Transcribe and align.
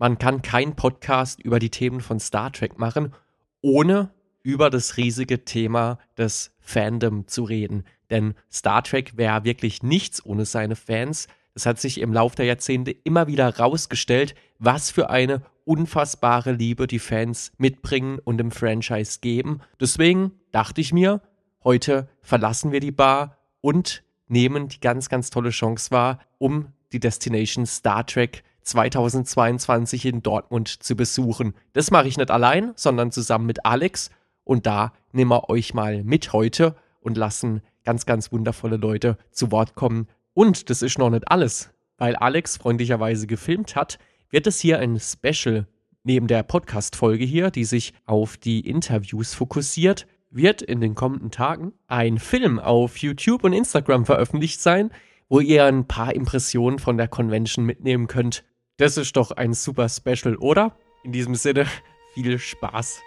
man 0.00 0.18
kann 0.18 0.40
keinen 0.40 0.76
Podcast 0.76 1.40
über 1.40 1.58
die 1.58 1.68
Themen 1.68 2.00
von 2.00 2.18
Star 2.18 2.50
Trek 2.50 2.78
machen, 2.78 3.12
ohne 3.60 4.10
über 4.42 4.70
das 4.70 4.96
riesige 4.96 5.44
Thema 5.44 5.98
des 6.16 6.52
Fandom 6.58 7.26
zu 7.28 7.44
reden. 7.44 7.84
Denn 8.08 8.34
Star 8.50 8.82
Trek 8.82 9.18
wäre 9.18 9.44
wirklich 9.44 9.82
nichts 9.82 10.24
ohne 10.24 10.46
seine 10.46 10.74
Fans. 10.74 11.28
Es 11.52 11.66
hat 11.66 11.78
sich 11.78 12.00
im 12.00 12.14
Laufe 12.14 12.36
der 12.36 12.46
Jahrzehnte 12.46 12.92
immer 12.92 13.26
wieder 13.26 13.58
rausgestellt, 13.58 14.34
was 14.58 14.90
für 14.90 15.10
eine 15.10 15.42
unfassbare 15.66 16.52
Liebe 16.52 16.86
die 16.86 16.98
Fans 16.98 17.52
mitbringen 17.58 18.18
und 18.24 18.38
dem 18.38 18.52
Franchise 18.52 19.18
geben. 19.20 19.60
Deswegen 19.78 20.32
dachte 20.50 20.80
ich 20.80 20.94
mir, 20.94 21.20
heute 21.62 22.08
verlassen 22.22 22.72
wir 22.72 22.80
die 22.80 22.90
Bar 22.90 23.36
und 23.60 24.02
nehmen 24.28 24.68
die 24.68 24.80
ganz, 24.80 25.10
ganz 25.10 25.28
tolle 25.28 25.50
Chance 25.50 25.90
wahr, 25.90 26.20
um 26.38 26.72
die 26.94 27.00
Destination 27.00 27.66
Star 27.66 28.06
Trek 28.06 28.44
2022 28.62 30.06
in 30.06 30.22
Dortmund 30.22 30.82
zu 30.82 30.96
besuchen. 30.96 31.54
Das 31.72 31.90
mache 31.90 32.08
ich 32.08 32.16
nicht 32.16 32.30
allein, 32.30 32.72
sondern 32.76 33.12
zusammen 33.12 33.46
mit 33.46 33.64
Alex. 33.64 34.10
Und 34.44 34.66
da 34.66 34.92
nehmen 35.12 35.30
wir 35.30 35.48
euch 35.48 35.74
mal 35.74 36.04
mit 36.04 36.32
heute 36.32 36.74
und 37.00 37.16
lassen 37.16 37.62
ganz, 37.84 38.06
ganz 38.06 38.32
wundervolle 38.32 38.76
Leute 38.76 39.16
zu 39.30 39.50
Wort 39.50 39.74
kommen. 39.74 40.08
Und 40.34 40.70
das 40.70 40.82
ist 40.82 40.98
noch 40.98 41.10
nicht 41.10 41.30
alles. 41.30 41.70
Weil 41.98 42.16
Alex 42.16 42.56
freundlicherweise 42.56 43.26
gefilmt 43.26 43.76
hat, 43.76 43.98
wird 44.30 44.46
es 44.46 44.60
hier 44.60 44.78
ein 44.78 44.98
Special 44.98 45.66
neben 46.02 46.26
der 46.26 46.42
Podcast-Folge 46.42 47.24
hier, 47.24 47.50
die 47.50 47.64
sich 47.64 47.92
auf 48.06 48.36
die 48.36 48.60
Interviews 48.60 49.34
fokussiert, 49.34 50.06
wird 50.30 50.62
in 50.62 50.80
den 50.80 50.94
kommenden 50.94 51.30
Tagen 51.30 51.72
ein 51.88 52.18
Film 52.18 52.58
auf 52.58 52.96
YouTube 52.98 53.44
und 53.44 53.52
Instagram 53.52 54.06
veröffentlicht 54.06 54.60
sein, 54.60 54.90
wo 55.28 55.40
ihr 55.40 55.64
ein 55.64 55.86
paar 55.86 56.14
Impressionen 56.14 56.78
von 56.78 56.96
der 56.96 57.08
Convention 57.08 57.64
mitnehmen 57.64 58.06
könnt. 58.06 58.44
Das 58.80 58.96
ist 58.96 59.14
doch 59.14 59.30
ein 59.32 59.52
super 59.52 59.90
Special, 59.90 60.36
oder? 60.36 60.74
In 61.02 61.12
diesem 61.12 61.34
Sinne, 61.34 61.66
viel 62.14 62.38
Spaß. 62.38 63.02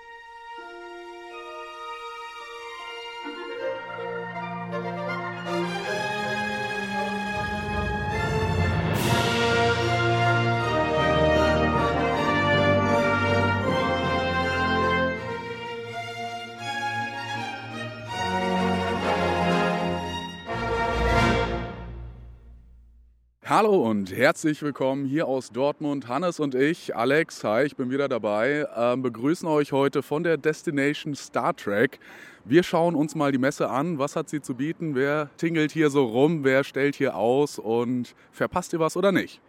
Hallo 23.56 23.88
und 23.88 24.12
herzlich 24.12 24.64
willkommen 24.64 25.06
hier 25.06 25.28
aus 25.28 25.52
Dortmund. 25.52 26.08
Hannes 26.08 26.40
und 26.40 26.56
ich, 26.56 26.96
Alex, 26.96 27.44
hi, 27.44 27.66
ich 27.66 27.76
bin 27.76 27.92
wieder 27.92 28.10
dabei, 28.10 28.66
äh, 28.76 28.98
begrüßen 28.98 29.48
euch 29.48 29.72
heute 29.72 30.02
von 30.02 30.24
der 30.24 30.38
Destination 30.38 31.14
Star 31.14 31.56
Trek. 31.56 32.00
Wir 32.46 32.64
schauen 32.64 32.96
uns 32.96 33.14
mal 33.14 33.32
die 33.32 33.38
Messe 33.38 33.70
an. 33.70 34.00
Was 34.00 34.16
hat 34.16 34.28
sie 34.28 34.42
zu 34.42 34.56
bieten? 34.56 34.96
Wer 34.96 35.30
tingelt 35.38 35.72
hier 35.72 35.92
so 35.92 36.04
rum? 36.04 36.44
Wer 36.44 36.64
stellt 36.64 36.96
hier 36.96 37.16
aus? 37.16 37.60
Und 37.60 38.16
verpasst 38.32 38.74
ihr 38.74 38.80
was 38.80 38.98
oder 38.98 39.12
nicht? 39.12 39.40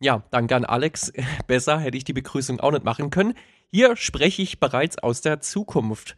Ja, 0.00 0.22
danke 0.30 0.56
an 0.56 0.64
Alex. 0.64 1.12
Besser 1.46 1.78
hätte 1.80 1.98
ich 1.98 2.04
die 2.04 2.14
Begrüßung 2.14 2.60
auch 2.60 2.72
nicht 2.72 2.84
machen 2.84 3.10
können. 3.10 3.34
Hier 3.70 3.94
spreche 3.94 4.40
ich 4.40 4.58
bereits 4.58 4.96
aus 4.96 5.20
der 5.20 5.42
Zukunft. 5.42 6.16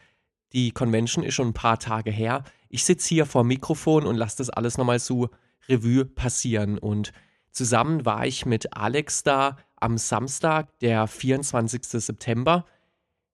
Die 0.52 0.70
Convention 0.70 1.24
ist 1.24 1.34
schon 1.34 1.48
ein 1.48 1.54
paar 1.54 1.80
Tage 1.80 2.12
her. 2.12 2.44
Ich 2.68 2.84
sitze 2.84 3.08
hier 3.08 3.26
vor 3.26 3.42
dem 3.42 3.48
Mikrofon 3.48 4.06
und 4.06 4.14
lasse 4.14 4.36
das 4.38 4.48
alles 4.48 4.78
nochmal 4.78 5.00
so 5.00 5.28
Revue 5.68 6.04
passieren. 6.04 6.78
Und 6.78 7.12
Zusammen 7.52 8.04
war 8.06 8.26
ich 8.26 8.46
mit 8.46 8.76
Alex 8.76 9.22
da 9.22 9.58
am 9.76 9.98
Samstag, 9.98 10.78
der 10.80 11.06
24. 11.06 11.84
September. 11.84 12.64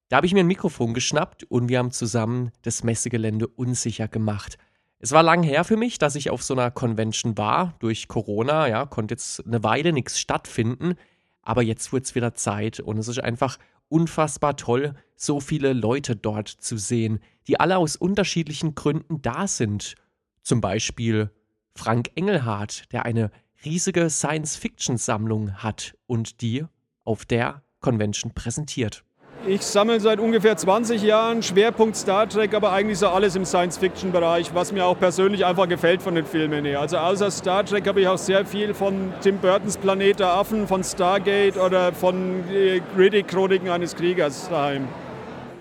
Da 0.09 0.17
habe 0.17 0.27
ich 0.27 0.35
mir 0.35 0.41
ein 0.41 0.47
Mikrofon 0.47 0.93
geschnappt 0.93 1.45
und 1.45 1.69
wir 1.69 1.79
haben 1.79 1.93
zusammen 1.93 2.51
das 2.63 2.83
Messegelände 2.83 3.47
unsicher 3.47 4.09
gemacht. 4.09 4.59
Es 4.99 5.13
war 5.13 5.23
lang 5.23 5.45
her 5.45 5.63
für 5.63 5.77
mich, 5.77 5.99
dass 5.99 6.17
ich 6.17 6.31
auf 6.31 6.43
so 6.43 6.55
einer 6.55 6.73
Convention 6.73 7.39
war. 7.39 7.75
Durch 7.79 8.09
Corona, 8.09 8.67
ja, 8.67 8.87
konnte 8.87 9.13
jetzt 9.13 9.47
eine 9.47 9.63
Weile 9.63 9.93
nichts 9.93 10.19
stattfinden. 10.19 10.95
Aber 11.43 11.63
jetzt 11.63 11.93
wurde 11.93 12.03
es 12.03 12.15
wieder 12.17 12.35
Zeit 12.35 12.81
und 12.81 12.99
es 12.99 13.07
ist 13.07 13.21
einfach 13.21 13.59
unfassbar 13.89 14.57
toll, 14.57 14.95
so 15.15 15.41
viele 15.41 15.73
Leute 15.73 16.17
dort 16.17 16.49
zu 16.49 16.77
sehen, 16.77 17.21
die 17.47 17.61
alle 17.61 17.79
aus 17.79 17.95
unterschiedlichen 17.95 18.75
Gründen 18.75 19.23
da 19.23 19.47
sind. 19.47 19.95
Zum 20.43 20.61
Beispiel 20.61 21.31
Frank 21.77 22.11
Engelhardt, 22.17 22.93
der 22.93 23.05
eine 23.05 23.31
riesige 23.65 24.11
Science-Fiction-Sammlung 24.11 25.63
hat 25.63 25.95
und 26.07 26.41
die 26.41 26.65
auf 27.05 27.25
der 27.25 27.63
Convention 27.81 28.33
präsentiert. 28.33 29.05
Ich 29.47 29.63
sammle 29.63 30.01
seit 30.01 30.19
ungefähr 30.19 30.57
20 30.57 31.01
Jahren 31.03 31.43
Schwerpunkt 31.43 31.97
Star 31.97 32.29
Trek, 32.29 32.55
aber 32.55 32.73
eigentlich 32.73 32.99
so 32.99 33.09
alles 33.09 33.37
im 33.37 33.45
Science-Fiction-Bereich, 33.45 34.53
was 34.53 34.73
mir 34.73 34.85
auch 34.85 34.99
persönlich 34.99 35.47
einfach 35.47 35.69
gefällt 35.69 36.03
von 36.03 36.15
den 36.17 36.27
Filmen 36.27 36.65
her. 36.65 36.81
Also 36.81 36.99
außer 36.99 37.31
Star 37.31 37.65
Trek 37.65 37.87
habe 37.87 38.01
ich 38.01 38.09
auch 38.09 38.19
sehr 38.19 38.45
viel 38.45 38.75
von 38.75 39.13
Tim 39.23 39.39
Burtons 39.39 39.79
Planet 39.79 40.19
der 40.21 40.29
Affen, 40.35 40.67
von 40.67 40.83
Stargate 40.83 41.57
oder 41.57 41.93
von 41.93 42.45
äh, 42.51 42.83
Riddick-Chroniken 42.97 43.71
eines 43.71 43.95
Kriegers 43.95 44.49
daheim. 44.49 44.89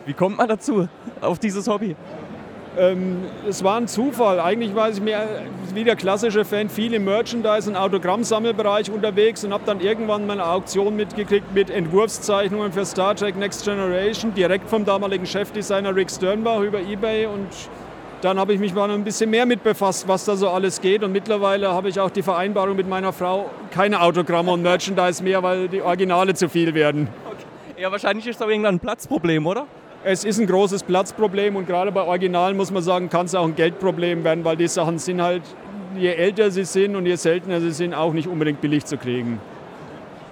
Wie 0.05 0.13
kommt 0.13 0.37
man 0.37 0.47
dazu, 0.47 0.89
auf 1.21 1.37
dieses 1.37 1.67
Hobby? 1.67 1.95
Ähm, 2.77 3.23
es 3.47 3.63
war 3.63 3.77
ein 3.77 3.87
Zufall. 3.87 4.39
Eigentlich 4.39 4.75
war 4.75 4.89
ich 4.89 5.01
mehr 5.01 5.27
wie 5.73 5.83
der 5.83 5.95
klassische 5.95 6.45
Fan 6.45 6.69
viel 6.69 6.93
im 6.93 7.05
Merchandise- 7.05 7.69
und 7.69 7.75
Autogrammsammelbereich 7.75 8.91
unterwegs 8.91 9.43
und 9.43 9.53
habe 9.53 9.63
dann 9.65 9.79
irgendwann 9.79 10.27
mal 10.27 10.33
eine 10.33 10.45
Auktion 10.45 10.95
mitgekriegt 10.95 11.53
mit 11.53 11.69
Entwurfszeichnungen 11.69 12.71
für 12.71 12.85
Star 12.85 13.15
Trek 13.15 13.35
Next 13.35 13.65
Generation, 13.65 14.33
direkt 14.33 14.69
vom 14.69 14.85
damaligen 14.85 15.25
Chefdesigner 15.25 15.95
Rick 15.95 16.11
Sternbach 16.11 16.61
über 16.61 16.79
Ebay 16.79 17.25
und 17.25 17.49
dann 18.21 18.39
habe 18.39 18.53
ich 18.53 18.59
mich 18.59 18.73
mal 18.73 18.89
ein 18.89 19.03
bisschen 19.03 19.29
mehr 19.29 19.45
mit 19.45 19.63
befasst, 19.63 20.07
was 20.07 20.25
da 20.25 20.35
so 20.35 20.49
alles 20.49 20.81
geht. 20.81 21.03
Und 21.03 21.11
mittlerweile 21.11 21.71
habe 21.71 21.89
ich 21.89 21.99
auch 21.99 22.09
die 22.09 22.23
Vereinbarung 22.23 22.75
mit 22.75 22.87
meiner 22.87 23.13
Frau, 23.13 23.49
keine 23.71 24.01
Autogramme 24.01 24.51
und 24.51 24.63
Merchandise 24.63 25.23
mehr, 25.23 25.43
weil 25.43 25.67
die 25.67 25.81
Originale 25.81 26.33
zu 26.33 26.49
viel 26.49 26.73
werden. 26.73 27.07
Okay. 27.25 27.81
Ja, 27.81 27.91
wahrscheinlich 27.91 28.25
ist 28.25 28.41
da 28.41 28.47
irgendwann 28.47 28.75
ein 28.75 28.79
Platzproblem, 28.79 29.45
oder? 29.45 29.67
Es 30.03 30.23
ist 30.23 30.39
ein 30.39 30.47
großes 30.47 30.83
Platzproblem 30.83 31.55
und 31.55 31.67
gerade 31.67 31.91
bei 31.91 32.01
Originalen 32.01 32.55
muss 32.55 32.71
man 32.71 32.83
sagen, 32.83 33.09
kann 33.09 33.25
es 33.25 33.35
auch 33.35 33.45
ein 33.45 33.55
Geldproblem 33.55 34.23
werden, 34.23 34.45
weil 34.45 34.55
die 34.55 34.67
Sachen 34.67 34.99
sind 34.99 35.21
halt, 35.21 35.41
je 35.97 36.09
älter 36.09 36.49
sie 36.51 36.63
sind 36.63 36.95
und 36.95 37.05
je 37.05 37.15
seltener 37.15 37.59
sie 37.59 37.71
sind, 37.71 37.93
auch 37.93 38.13
nicht 38.13 38.27
unbedingt 38.27 38.61
billig 38.61 38.85
zu 38.85 38.97
kriegen. 38.97 39.39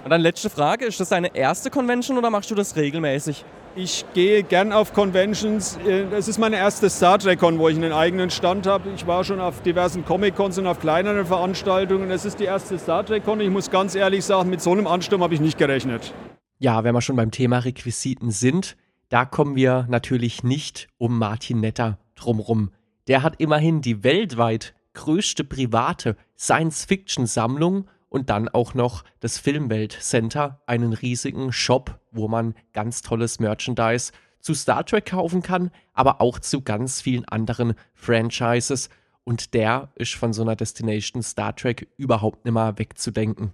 Und 0.04 0.10
dann 0.10 0.20
letzte 0.20 0.48
Frage, 0.50 0.86
ist 0.86 1.00
das 1.00 1.08
deine 1.08 1.34
erste 1.34 1.68
Convention 1.68 2.16
oder 2.16 2.30
machst 2.30 2.50
du 2.50 2.54
das 2.54 2.76
regelmäßig? 2.76 3.44
Ich 3.74 4.06
gehe 4.14 4.42
gern 4.42 4.72
auf 4.72 4.94
Conventions. 4.94 5.78
Es 6.16 6.28
ist 6.28 6.38
meine 6.38 6.56
erste 6.56 6.88
Star 6.88 7.18
Trek 7.18 7.40
Con, 7.40 7.58
wo 7.58 7.68
ich 7.68 7.76
einen 7.76 7.92
eigenen 7.92 8.30
Stand 8.30 8.66
habe. 8.66 8.88
Ich 8.94 9.06
war 9.06 9.22
schon 9.24 9.38
auf 9.40 9.60
diversen 9.60 10.04
Comic 10.06 10.36
Cons 10.36 10.56
und 10.56 10.66
auf 10.66 10.80
kleineren 10.80 11.26
Veranstaltungen. 11.26 12.10
Es 12.10 12.24
ist 12.24 12.40
die 12.40 12.44
erste 12.44 12.78
Star 12.78 13.04
Trek 13.04 13.24
Con. 13.26 13.40
Ich 13.40 13.50
muss 13.50 13.70
ganz 13.70 13.94
ehrlich 13.94 14.24
sagen, 14.24 14.48
mit 14.48 14.62
so 14.62 14.72
einem 14.72 14.86
Ansturm 14.86 15.22
habe 15.22 15.34
ich 15.34 15.40
nicht 15.40 15.58
gerechnet. 15.58 16.14
Ja, 16.58 16.84
wenn 16.84 16.94
wir 16.94 17.02
schon 17.02 17.16
beim 17.16 17.30
Thema 17.30 17.58
Requisiten 17.58 18.30
sind, 18.30 18.78
da 19.08 19.24
kommen 19.24 19.54
wir 19.56 19.86
natürlich 19.88 20.42
nicht 20.42 20.88
um 20.98 21.18
Martin 21.18 21.60
Netter 21.60 21.98
drumrum. 22.14 22.72
Der 23.06 23.22
hat 23.22 23.40
immerhin 23.40 23.80
die 23.80 24.02
weltweit 24.02 24.74
größte 24.94 25.44
private 25.44 26.16
Science-Fiction-Sammlung 26.36 27.86
und 28.08 28.30
dann 28.30 28.48
auch 28.48 28.74
noch 28.74 29.04
das 29.20 29.38
Filmwelt 29.38 29.92
Center, 29.92 30.60
einen 30.66 30.92
riesigen 30.92 31.52
Shop, 31.52 32.00
wo 32.10 32.28
man 32.28 32.54
ganz 32.72 33.02
tolles 33.02 33.38
Merchandise 33.38 34.12
zu 34.40 34.54
Star 34.54 34.84
Trek 34.84 35.06
kaufen 35.06 35.42
kann, 35.42 35.70
aber 35.92 36.20
auch 36.20 36.38
zu 36.38 36.62
ganz 36.62 37.00
vielen 37.00 37.24
anderen 37.26 37.74
Franchises. 37.94 38.88
Und 39.24 39.54
der 39.54 39.90
ist 39.96 40.14
von 40.14 40.32
so 40.32 40.42
einer 40.42 40.56
Destination 40.56 41.22
Star 41.22 41.54
Trek 41.54 41.88
überhaupt 41.96 42.44
nicht 42.44 42.54
mehr 42.54 42.78
wegzudenken. 42.78 43.52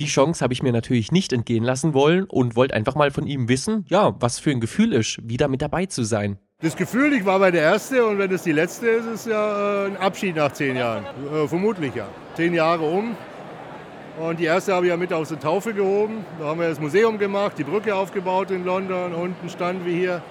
Die 0.00 0.06
Chance 0.06 0.42
habe 0.42 0.54
ich 0.54 0.62
mir 0.62 0.72
natürlich 0.72 1.12
nicht 1.12 1.30
entgehen 1.30 1.62
lassen 1.62 1.92
wollen 1.92 2.24
und 2.24 2.56
wollte 2.56 2.72
einfach 2.72 2.94
mal 2.94 3.10
von 3.10 3.26
ihm 3.26 3.50
wissen, 3.50 3.84
ja, 3.88 4.16
was 4.18 4.38
für 4.38 4.50
ein 4.50 4.58
Gefühl 4.58 4.94
ist, 4.94 5.18
wieder 5.22 5.46
mit 5.46 5.60
dabei 5.60 5.84
zu 5.84 6.04
sein. 6.04 6.38
Das 6.62 6.74
Gefühl, 6.74 7.12
ich 7.12 7.26
war 7.26 7.38
bei 7.38 7.50
der 7.50 7.60
Erste 7.60 8.06
und 8.06 8.18
wenn 8.18 8.32
es 8.32 8.42
die 8.42 8.52
Letzte 8.52 8.86
ist, 8.88 9.04
ist 9.04 9.26
ja 9.26 9.84
äh, 9.84 9.88
ein 9.88 9.98
Abschied 9.98 10.36
nach 10.36 10.52
zehn 10.52 10.76
Jahren. 10.76 11.04
Äh, 11.04 11.46
vermutlich 11.46 11.94
ja. 11.94 12.08
Zehn 12.34 12.54
Jahre 12.54 12.82
um. 12.82 13.14
Und 14.18 14.40
die 14.40 14.46
Erste 14.46 14.72
habe 14.72 14.86
ich 14.86 14.90
ja 14.90 14.96
mit 14.96 15.12
aus 15.12 15.28
der 15.28 15.38
Taufe 15.38 15.74
gehoben. 15.74 16.24
Da 16.38 16.46
haben 16.46 16.60
wir 16.60 16.70
das 16.70 16.80
Museum 16.80 17.18
gemacht, 17.18 17.58
die 17.58 17.64
Brücke 17.64 17.94
aufgebaut 17.94 18.50
in 18.50 18.64
London, 18.64 19.12
unten 19.12 19.50
standen 19.50 19.84
wir 19.84 19.94
hier. 19.94 20.22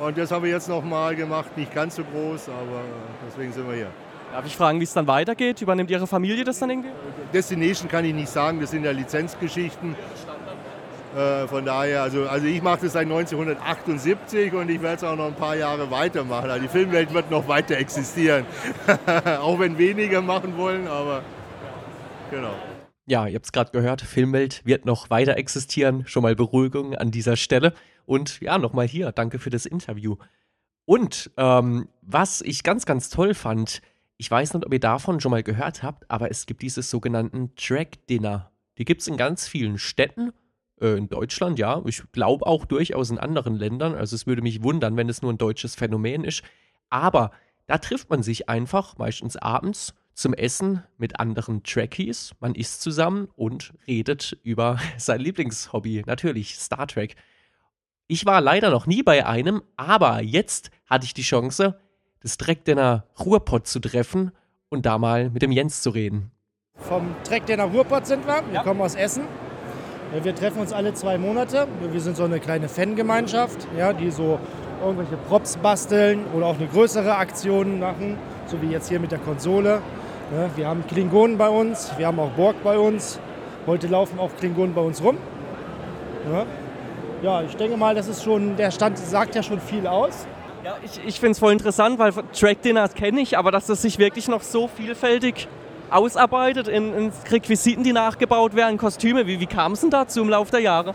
Und 0.00 0.16
das 0.16 0.30
haben 0.30 0.42
wir 0.42 0.50
jetzt 0.50 0.70
nochmal 0.70 1.14
gemacht, 1.16 1.54
nicht 1.58 1.74
ganz 1.74 1.96
so 1.96 2.02
groß, 2.04 2.48
aber 2.48 2.80
äh, 2.80 3.28
deswegen 3.28 3.52
sind 3.52 3.68
wir 3.68 3.74
hier. 3.74 3.90
Darf 4.32 4.46
ich 4.46 4.56
fragen, 4.56 4.80
wie 4.80 4.84
es 4.84 4.94
dann 4.94 5.06
weitergeht? 5.06 5.60
Übernimmt 5.60 5.90
Ihre 5.90 6.06
Familie 6.06 6.42
das 6.44 6.58
dann 6.58 6.70
irgendwie? 6.70 6.88
Destination 7.34 7.88
kann 7.88 8.04
ich 8.06 8.14
nicht 8.14 8.30
sagen, 8.30 8.60
das 8.60 8.70
sind 8.70 8.82
ja 8.82 8.90
Lizenzgeschichten. 8.90 9.94
Äh, 11.14 11.46
von 11.46 11.66
daher, 11.66 12.02
also, 12.02 12.26
also 12.26 12.46
ich 12.46 12.62
mache 12.62 12.80
das 12.82 12.94
seit 12.94 13.02
1978 13.02 14.54
und 14.54 14.70
ich 14.70 14.80
werde 14.80 14.96
es 14.96 15.04
auch 15.04 15.16
noch 15.16 15.26
ein 15.26 15.34
paar 15.34 15.54
Jahre 15.54 15.90
weitermachen. 15.90 16.48
Also 16.48 16.62
die 16.62 16.68
Filmwelt 16.68 17.12
wird 17.12 17.30
noch 17.30 17.46
weiter 17.46 17.76
existieren. 17.76 18.46
auch 19.40 19.58
wenn 19.58 19.76
weniger 19.76 20.22
machen 20.22 20.56
wollen, 20.56 20.88
aber 20.88 21.22
genau. 22.30 22.54
Ja, 23.04 23.26
ihr 23.26 23.34
habt 23.34 23.44
es 23.44 23.52
gerade 23.52 23.70
gehört, 23.72 24.00
Filmwelt 24.00 24.64
wird 24.64 24.86
noch 24.86 25.10
weiter 25.10 25.36
existieren. 25.36 26.06
Schon 26.06 26.22
mal 26.22 26.34
Beruhigung 26.34 26.94
an 26.94 27.10
dieser 27.10 27.36
Stelle. 27.36 27.74
Und 28.06 28.40
ja, 28.40 28.56
nochmal 28.56 28.86
hier, 28.88 29.12
danke 29.12 29.38
für 29.38 29.50
das 29.50 29.66
Interview. 29.66 30.16
Und 30.86 31.30
ähm, 31.36 31.88
was 32.00 32.40
ich 32.40 32.62
ganz, 32.62 32.86
ganz 32.86 33.10
toll 33.10 33.34
fand, 33.34 33.82
ich 34.16 34.30
weiß 34.30 34.54
nicht, 34.54 34.64
ob 34.64 34.72
ihr 34.72 34.80
davon 34.80 35.20
schon 35.20 35.30
mal 35.30 35.42
gehört 35.42 35.82
habt, 35.82 36.10
aber 36.10 36.30
es 36.30 36.46
gibt 36.46 36.62
dieses 36.62 36.90
sogenannten 36.90 37.54
Track 37.56 38.06
Dinner. 38.06 38.52
Die 38.78 38.84
gibt 38.84 39.00
es 39.00 39.08
in 39.08 39.16
ganz 39.16 39.48
vielen 39.48 39.78
Städten. 39.78 40.32
Äh, 40.80 40.96
in 40.96 41.08
Deutschland, 41.08 41.58
ja. 41.58 41.82
Ich 41.86 42.02
glaube 42.12 42.46
auch 42.46 42.64
durchaus 42.64 43.10
in 43.10 43.18
anderen 43.18 43.56
Ländern. 43.56 43.94
Also 43.94 44.16
es 44.16 44.26
würde 44.26 44.42
mich 44.42 44.62
wundern, 44.62 44.96
wenn 44.96 45.08
es 45.08 45.22
nur 45.22 45.32
ein 45.32 45.38
deutsches 45.38 45.74
Phänomen 45.74 46.24
ist. 46.24 46.42
Aber 46.90 47.30
da 47.66 47.78
trifft 47.78 48.10
man 48.10 48.22
sich 48.22 48.48
einfach, 48.48 48.98
meistens 48.98 49.36
abends, 49.36 49.94
zum 50.14 50.34
Essen 50.34 50.82
mit 50.98 51.20
anderen 51.20 51.62
Trekkies. 51.62 52.32
Man 52.40 52.54
isst 52.54 52.82
zusammen 52.82 53.28
und 53.34 53.72
redet 53.86 54.38
über 54.42 54.78
sein 54.98 55.20
Lieblingshobby, 55.20 56.02
natürlich 56.06 56.56
Star 56.56 56.86
Trek. 56.86 57.16
Ich 58.08 58.26
war 58.26 58.40
leider 58.40 58.70
noch 58.70 58.86
nie 58.86 59.02
bei 59.02 59.24
einem, 59.24 59.62
aber 59.76 60.22
jetzt 60.22 60.70
hatte 60.86 61.06
ich 61.06 61.14
die 61.14 61.22
Chance, 61.22 61.80
das 62.22 62.36
Treckdenner 62.36 63.04
Ruhrpott 63.18 63.66
zu 63.66 63.80
treffen 63.80 64.32
und 64.68 64.86
da 64.86 64.98
mal 64.98 65.30
mit 65.30 65.42
dem 65.42 65.52
Jens 65.52 65.82
zu 65.82 65.90
reden. 65.90 66.30
Vom 66.76 67.14
Treckdenner 67.24 67.64
Ruhrpott 67.64 68.06
sind 68.06 68.26
wir. 68.26 68.42
Wir 68.46 68.54
ja. 68.54 68.62
kommen 68.62 68.80
aus 68.80 68.94
Essen. 68.94 69.24
Wir 70.22 70.34
treffen 70.34 70.60
uns 70.60 70.72
alle 70.72 70.92
zwei 70.94 71.16
Monate. 71.18 71.66
Wir 71.90 72.00
sind 72.00 72.16
so 72.16 72.24
eine 72.24 72.38
kleine 72.38 72.68
Fangemeinschaft, 72.68 73.66
ja, 73.78 73.92
die 73.92 74.10
so 74.10 74.38
irgendwelche 74.82 75.16
Props 75.16 75.56
basteln 75.56 76.24
oder 76.34 76.46
auch 76.46 76.56
eine 76.56 76.66
größere 76.66 77.16
Aktion 77.16 77.78
machen, 77.78 78.18
so 78.46 78.60
wie 78.60 78.66
jetzt 78.66 78.88
hier 78.88 79.00
mit 79.00 79.10
der 79.10 79.20
Konsole. 79.20 79.80
Wir 80.56 80.66
haben 80.66 80.86
Klingonen 80.86 81.38
bei 81.38 81.48
uns, 81.48 81.92
wir 81.96 82.06
haben 82.06 82.18
auch 82.18 82.30
Borg 82.30 82.56
bei 82.62 82.78
uns. 82.78 83.18
Heute 83.66 83.86
laufen 83.86 84.18
auch 84.18 84.30
Klingonen 84.38 84.74
bei 84.74 84.80
uns 84.80 85.02
rum. 85.02 85.18
Ja, 87.22 87.42
ich 87.42 87.54
denke 87.56 87.76
mal, 87.76 87.94
das 87.94 88.08
ist 88.08 88.22
schon, 88.22 88.56
der 88.56 88.70
Stand 88.70 88.98
sagt 88.98 89.34
ja 89.34 89.42
schon 89.42 89.60
viel 89.60 89.86
aus. 89.86 90.26
Ja, 90.64 90.76
ich, 90.84 91.00
ich 91.04 91.18
finde 91.18 91.32
es 91.32 91.40
voll 91.40 91.52
interessant, 91.52 91.98
weil 91.98 92.12
Track 92.32 92.62
Dinners 92.62 92.94
kenne 92.94 93.20
ich, 93.20 93.36
aber 93.36 93.50
dass 93.50 93.66
das 93.66 93.82
sich 93.82 93.98
wirklich 93.98 94.28
noch 94.28 94.42
so 94.42 94.68
vielfältig 94.68 95.48
ausarbeitet 95.90 96.68
in, 96.68 96.94
in 96.94 97.12
Requisiten, 97.30 97.82
die 97.82 97.92
nachgebaut 97.92 98.54
werden, 98.54 98.78
Kostüme. 98.78 99.26
Wie, 99.26 99.40
wie 99.40 99.46
kam 99.46 99.72
es 99.72 99.80
denn 99.80 99.90
dazu 99.90 100.22
im 100.22 100.28
Laufe 100.28 100.52
der 100.52 100.60
Jahre? 100.60 100.94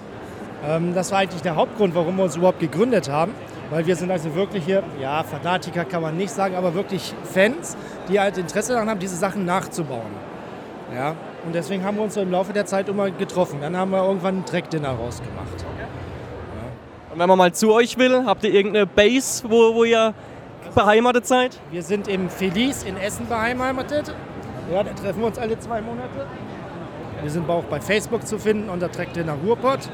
Ähm, 0.65 0.93
das 0.93 1.11
war 1.11 1.19
eigentlich 1.19 1.41
der 1.41 1.57
Hauptgrund, 1.57 1.93
warum 1.95 2.15
wir 2.15 2.23
uns 2.23 2.37
überhaupt 2.37 2.59
gegründet 2.59 3.09
haben. 3.09 3.33
Weil 3.69 3.85
wir 3.85 3.97
sind 3.97 4.09
also 4.09 4.33
wirkliche, 4.33 4.81
ja, 5.01 5.21
Fanatiker 5.23 5.83
kann 5.83 6.01
man 6.01 6.15
nicht 6.15 6.31
sagen, 6.31 6.55
aber 6.55 6.73
wirklich 6.73 7.13
Fans, 7.33 7.75
die 8.07 8.17
halt 8.17 8.37
Interesse 8.37 8.71
daran 8.71 8.89
haben, 8.89 8.99
diese 8.99 9.17
Sachen 9.17 9.43
nachzubauen. 9.43 10.27
Ja, 10.95 11.15
und 11.45 11.53
deswegen 11.53 11.83
haben 11.83 11.97
wir 11.97 12.03
uns 12.03 12.13
so 12.13 12.21
im 12.21 12.31
Laufe 12.31 12.53
der 12.53 12.65
Zeit 12.65 12.87
immer 12.87 13.11
getroffen. 13.11 13.59
Dann 13.59 13.75
haben 13.75 13.91
wir 13.91 14.01
irgendwann 14.01 14.37
ein 14.37 14.45
Track-Dinner 14.45 14.91
rausgemacht. 14.91 15.65
Und 17.17 17.21
wenn 17.21 17.29
man 17.29 17.39
mal 17.39 17.51
zu 17.51 17.73
euch 17.73 17.97
will, 17.97 18.25
habt 18.27 18.43
ihr 18.43 18.53
irgendeine 18.53 18.85
Base, 18.85 19.43
wo, 19.49 19.73
wo 19.73 19.83
ihr 19.83 20.13
beheimatet 20.75 21.25
seid? 21.25 21.59
Wir 21.71 21.81
sind 21.81 22.07
im 22.07 22.29
Felice 22.29 22.83
in 22.83 22.95
Essen 22.95 23.27
beheimatet. 23.27 24.13
Ja, 24.71 24.83
da 24.83 24.93
treffen 24.93 25.21
wir 25.21 25.25
uns 25.25 25.39
alle 25.39 25.57
zwei 25.57 25.81
Monate. 25.81 26.27
Wir 27.23 27.31
sind 27.31 27.49
auch 27.49 27.63
bei 27.63 27.81
Facebook 27.81 28.27
zu 28.27 28.37
finden 28.37 28.69
unter 28.69 28.91
Track-Dinner 28.91 29.35
Ruhrpott. 29.43 29.89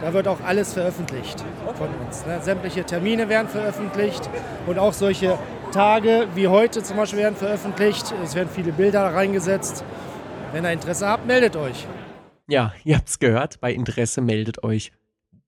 Da 0.00 0.14
wird 0.14 0.26
auch 0.26 0.40
alles 0.46 0.72
veröffentlicht 0.72 1.44
von 1.76 1.88
uns. 2.06 2.24
Ne? 2.24 2.40
Sämtliche 2.40 2.84
Termine 2.84 3.28
werden 3.28 3.48
veröffentlicht 3.48 4.30
und 4.66 4.78
auch 4.78 4.94
solche 4.94 5.38
Tage 5.72 6.26
wie 6.34 6.48
heute 6.48 6.82
zum 6.82 6.96
Beispiel 6.96 7.18
werden 7.18 7.36
veröffentlicht. 7.36 8.14
Es 8.24 8.34
werden 8.34 8.48
viele 8.50 8.72
Bilder 8.72 9.12
reingesetzt. 9.12 9.84
Wenn 10.54 10.64
ihr 10.64 10.72
Interesse 10.72 11.06
habt, 11.06 11.26
meldet 11.26 11.54
euch. 11.54 11.86
Ja, 12.48 12.72
ihr 12.82 12.96
habt 12.96 13.10
es 13.10 13.18
gehört. 13.18 13.60
Bei 13.60 13.74
Interesse 13.74 14.22
meldet 14.22 14.64
euch. 14.64 14.90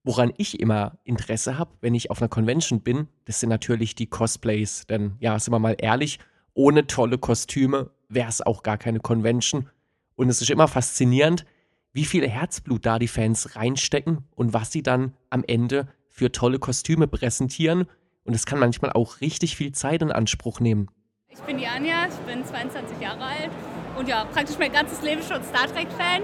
Woran 0.05 0.35
ich 0.37 0.61
immer 0.61 0.99
Interesse 1.05 1.59
habe, 1.59 1.73
wenn 1.81 1.95
ich 1.95 2.11
auf 2.11 2.21
einer 2.21 2.29
Convention 2.29 2.81
bin, 2.81 3.09
das 3.25 3.41
sind 3.41 3.49
natürlich 3.49 3.95
die 3.95 4.07
Cosplays. 4.07 4.87
Denn 4.87 5.17
ja, 5.19 5.39
sind 5.39 5.53
wir 5.53 5.59
mal 5.59 5.77
ehrlich, 5.79 6.19
ohne 6.53 6.87
tolle 6.87 7.17
Kostüme 7.17 7.91
wäre 8.11 8.29
es 8.29 8.43
auch 8.43 8.63
gar 8.63 8.77
keine 8.77 9.01
Convention. 9.01 9.71
Und 10.15 10.29
es 10.29 10.43
ist 10.43 10.51
immer 10.51 10.69
faszinierend, 10.69 11.47
wie 11.95 12.05
viel 12.05 12.29
Herzblut 12.29 12.85
da 12.85 12.99
die 12.99 13.09
Fans 13.09 13.57
reinstecken 13.57 14.25
und 14.35 14.53
was 14.53 14.73
sie 14.73 14.83
dann 14.83 15.15
am 15.31 15.43
Ende 15.47 15.89
für 16.09 16.31
tolle 16.31 16.59
Kostüme 16.59 17.09
präsentieren. 17.09 17.87
Und 18.25 18.35
es 18.35 18.45
kann 18.45 18.59
manchmal 18.59 18.93
auch 18.93 19.23
richtig 19.23 19.57
viel 19.57 19.73
Zeit 19.73 20.03
in 20.03 20.13
Anspruch 20.13 20.61
nehmen. 20.61 20.89
Ich 21.29 21.41
bin 21.41 21.57
die 21.57 21.67
Anja, 21.67 22.07
ich 22.09 22.33
bin 22.33 22.45
22 22.45 23.01
Jahre 23.01 23.25
alt 23.25 23.51
und 23.99 24.09
ja, 24.09 24.25
praktisch 24.27 24.59
mein 24.59 24.73
ganzes 24.73 25.03
Leben 25.03 25.23
schon 25.23 25.43
Star 25.43 25.67
Trek-Fan. 25.67 26.23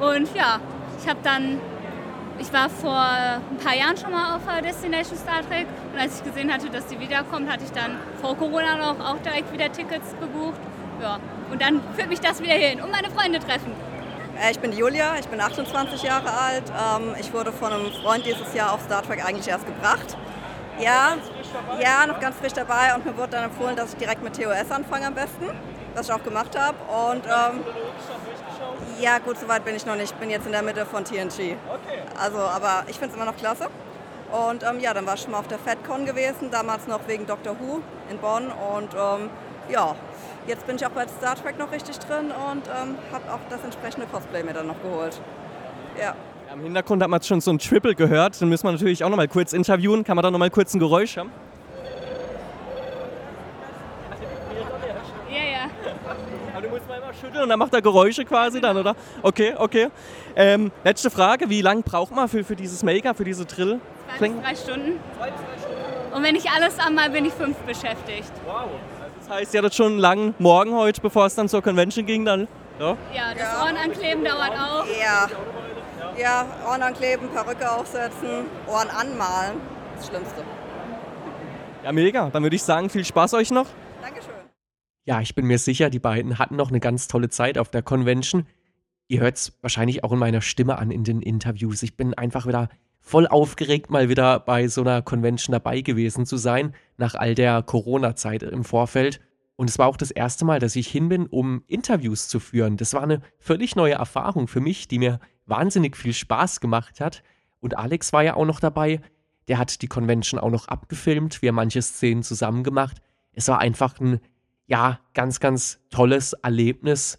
Und 0.00 0.34
ja, 0.34 0.60
ich 1.00 1.08
habe 1.08 1.20
dann 1.22 1.60
ich 2.38 2.52
war 2.52 2.68
vor 2.68 2.98
ein 2.98 3.58
paar 3.62 3.74
Jahren 3.74 3.96
schon 3.96 4.10
mal 4.10 4.36
auf 4.36 4.42
Destination 4.62 5.16
Star 5.16 5.42
Trek 5.48 5.66
und 5.92 6.00
als 6.00 6.18
ich 6.18 6.24
gesehen 6.24 6.52
hatte, 6.52 6.68
dass 6.70 6.86
die 6.86 6.98
wiederkommt, 6.98 7.50
hatte 7.50 7.64
ich 7.64 7.72
dann 7.72 7.98
vor 8.20 8.36
Corona 8.36 8.76
noch 8.76 9.00
auch 9.00 9.18
direkt 9.18 9.52
wieder 9.52 9.70
Tickets 9.70 10.14
gebucht. 10.20 10.60
Ja. 11.00 11.18
Und 11.50 11.60
dann 11.60 11.80
führt 11.94 12.08
mich 12.08 12.20
das 12.20 12.40
wieder 12.40 12.54
hin 12.54 12.80
und 12.80 12.90
meine 12.90 13.10
Freunde 13.10 13.38
treffen. 13.38 13.72
Äh, 14.40 14.52
ich 14.52 14.58
bin 14.58 14.72
Julia, 14.72 15.14
ich 15.18 15.28
bin 15.28 15.40
28 15.40 16.02
Jahre 16.02 16.32
alt. 16.32 16.64
Ähm, 16.70 17.14
ich 17.20 17.32
wurde 17.32 17.52
von 17.52 17.72
einem 17.72 17.92
Freund 17.92 18.24
dieses 18.24 18.54
Jahr 18.54 18.72
auf 18.72 18.82
Star 18.82 19.02
Trek 19.02 19.24
eigentlich 19.24 19.48
erst 19.48 19.66
gebracht. 19.66 20.16
Ja, 20.80 21.16
ja, 21.80 22.06
noch 22.06 22.18
ganz 22.18 22.36
frisch 22.36 22.54
dabei 22.54 22.94
und 22.94 23.04
mir 23.04 23.16
wurde 23.16 23.32
dann 23.32 23.44
empfohlen, 23.44 23.76
dass 23.76 23.92
ich 23.92 23.98
direkt 23.98 24.22
mit 24.22 24.34
TOS 24.34 24.70
anfange 24.70 25.06
am 25.06 25.14
besten, 25.14 25.44
was 25.94 26.08
ich 26.08 26.14
auch 26.14 26.22
gemacht 26.22 26.58
habe. 26.58 26.76
Und 27.10 27.24
ähm, 27.26 27.60
ja, 29.02 29.18
gut, 29.18 29.36
so 29.36 29.48
weit 29.48 29.64
bin 29.64 29.74
ich 29.74 29.84
noch 29.84 29.96
nicht. 29.96 30.12
Ich 30.12 30.14
bin 30.14 30.30
jetzt 30.30 30.46
in 30.46 30.52
der 30.52 30.62
Mitte 30.62 30.86
von 30.86 31.04
TNG. 31.04 31.56
Also, 32.18 32.38
aber 32.38 32.84
ich 32.86 32.96
finde 32.96 33.10
es 33.10 33.16
immer 33.16 33.24
noch 33.24 33.36
klasse. 33.36 33.68
Und 34.30 34.62
ähm, 34.62 34.80
ja, 34.80 34.94
dann 34.94 35.04
war 35.06 35.14
ich 35.14 35.22
schon 35.22 35.32
mal 35.32 35.40
auf 35.40 35.48
der 35.48 35.58
FedCon 35.58 36.06
gewesen, 36.06 36.50
damals 36.50 36.86
noch 36.86 37.00
wegen 37.08 37.26
Doctor 37.26 37.56
Who 37.58 37.82
in 38.10 38.18
Bonn. 38.18 38.46
Und 38.46 38.94
ähm, 38.94 39.28
ja, 39.68 39.94
jetzt 40.46 40.66
bin 40.66 40.76
ich 40.76 40.86
auch 40.86 40.90
bei 40.90 41.06
Star 41.06 41.34
Trek 41.34 41.58
noch 41.58 41.72
richtig 41.72 41.98
drin 41.98 42.30
und 42.50 42.62
ähm, 42.68 42.96
habe 43.12 43.32
auch 43.32 43.40
das 43.50 43.62
entsprechende 43.64 44.06
Cosplay 44.06 44.42
mir 44.42 44.54
dann 44.54 44.68
noch 44.68 44.80
geholt. 44.80 45.20
Ja. 46.00 46.14
Im 46.54 46.62
Hintergrund 46.62 47.02
hat 47.02 47.10
man 47.10 47.22
schon 47.22 47.40
so 47.40 47.50
ein 47.50 47.58
Triple 47.58 47.94
gehört. 47.94 48.40
Den 48.40 48.48
müssen 48.48 48.66
wir 48.66 48.72
natürlich 48.72 49.02
auch 49.04 49.08
noch 49.08 49.16
mal 49.16 49.28
kurz 49.28 49.52
interviewen. 49.52 50.04
Kann 50.04 50.16
man 50.16 50.22
da 50.22 50.30
noch 50.30 50.38
mal 50.38 50.50
kurz 50.50 50.74
ein 50.74 50.78
Geräusch 50.78 51.16
haben? 51.16 51.30
Schütteln 57.22 57.42
und 57.42 57.48
dann 57.48 57.58
macht 57.58 57.72
er 57.72 57.82
Geräusche 57.82 58.24
quasi 58.24 58.60
dann, 58.60 58.76
oder? 58.76 58.94
Okay, 59.22 59.54
okay. 59.56 59.88
Ähm, 60.36 60.70
letzte 60.84 61.10
Frage, 61.10 61.48
wie 61.48 61.62
lange 61.62 61.82
braucht 61.82 62.14
man 62.14 62.28
für, 62.28 62.44
für 62.44 62.56
dieses 62.56 62.82
Make-up, 62.82 63.16
für 63.16 63.24
diese 63.24 63.44
Drill? 63.44 63.80
Zwei 64.18 64.28
bis 64.28 64.42
drei 64.42 64.54
Stunden. 64.54 65.00
Zwei 65.18 65.30
bis 65.30 65.40
drei 65.40 65.58
Stunden. 65.58 66.14
Und 66.14 66.22
wenn 66.22 66.36
ich 66.36 66.50
alles 66.50 66.78
anmal, 66.78 67.10
bin 67.10 67.24
ich 67.24 67.32
fünf 67.32 67.56
beschäftigt. 67.58 68.32
Wow. 68.46 68.68
Das 69.20 69.38
heißt, 69.38 69.54
ihr 69.54 69.58
hattet 69.58 69.74
schon 69.74 69.92
einen 69.92 69.98
langen 69.98 70.34
Morgen 70.38 70.74
heute, 70.74 71.00
bevor 71.00 71.26
es 71.26 71.34
dann 71.34 71.48
zur 71.48 71.62
Convention 71.62 72.04
ging 72.04 72.24
dann? 72.24 72.48
Ja, 72.78 72.96
ja 73.14 73.34
das 73.34 73.42
ja. 73.42 73.62
Ohrenankleben 73.62 74.24
dauert 74.24 74.52
auch. 74.52 74.84
Ja. 74.86 75.28
Ja, 76.18 76.46
Ohren 76.68 76.82
ankleben, 76.82 77.30
Perücke 77.30 77.70
aufsetzen, 77.70 78.46
Ohren 78.66 78.90
anmalen. 78.90 79.60
Das 79.96 80.08
Schlimmste. 80.08 80.42
Ja, 81.84 81.92
mega. 81.92 82.28
Dann 82.30 82.42
würde 82.42 82.56
ich 82.56 82.62
sagen, 82.62 82.90
viel 82.90 83.04
Spaß 83.04 83.32
euch 83.34 83.50
noch. 83.50 83.66
Ja, 85.04 85.20
ich 85.20 85.34
bin 85.34 85.46
mir 85.46 85.58
sicher, 85.58 85.90
die 85.90 85.98
beiden 85.98 86.38
hatten 86.38 86.56
noch 86.56 86.68
eine 86.68 86.80
ganz 86.80 87.08
tolle 87.08 87.28
Zeit 87.28 87.58
auf 87.58 87.70
der 87.70 87.82
Convention. 87.82 88.46
Ihr 89.08 89.20
hört 89.20 89.36
es 89.36 89.58
wahrscheinlich 89.60 90.04
auch 90.04 90.12
in 90.12 90.18
meiner 90.18 90.40
Stimme 90.40 90.78
an 90.78 90.90
in 90.90 91.02
den 91.02 91.20
Interviews. 91.20 91.82
Ich 91.82 91.96
bin 91.96 92.14
einfach 92.14 92.46
wieder 92.46 92.68
voll 93.00 93.26
aufgeregt, 93.26 93.90
mal 93.90 94.08
wieder 94.08 94.38
bei 94.38 94.68
so 94.68 94.80
einer 94.82 95.02
Convention 95.02 95.52
dabei 95.52 95.80
gewesen 95.80 96.24
zu 96.24 96.36
sein, 96.36 96.72
nach 96.98 97.14
all 97.16 97.34
der 97.34 97.62
Corona-Zeit 97.62 98.44
im 98.44 98.62
Vorfeld. 98.62 99.20
Und 99.56 99.68
es 99.68 99.78
war 99.78 99.88
auch 99.88 99.96
das 99.96 100.12
erste 100.12 100.44
Mal, 100.44 100.60
dass 100.60 100.76
ich 100.76 100.86
hin 100.86 101.08
bin, 101.08 101.26
um 101.26 101.64
Interviews 101.66 102.28
zu 102.28 102.38
führen. 102.38 102.76
Das 102.76 102.94
war 102.94 103.02
eine 103.02 103.20
völlig 103.38 103.74
neue 103.74 103.94
Erfahrung 103.94 104.46
für 104.46 104.60
mich, 104.60 104.86
die 104.86 105.00
mir 105.00 105.18
wahnsinnig 105.46 105.96
viel 105.96 106.14
Spaß 106.14 106.60
gemacht 106.60 107.00
hat. 107.00 107.24
Und 107.60 107.76
Alex 107.76 108.12
war 108.12 108.22
ja 108.22 108.34
auch 108.34 108.46
noch 108.46 108.60
dabei. 108.60 109.00
Der 109.48 109.58
hat 109.58 109.82
die 109.82 109.88
Convention 109.88 110.40
auch 110.40 110.50
noch 110.50 110.68
abgefilmt. 110.68 111.42
Wir 111.42 111.48
haben 111.48 111.56
manche 111.56 111.82
Szenen 111.82 112.22
zusammen 112.22 112.62
gemacht. 112.62 112.98
Es 113.32 113.48
war 113.48 113.58
einfach 113.58 113.98
ein 114.00 114.20
ja, 114.72 115.00
ganz, 115.12 115.38
ganz 115.38 115.80
tolles 115.90 116.32
Erlebnis. 116.32 117.18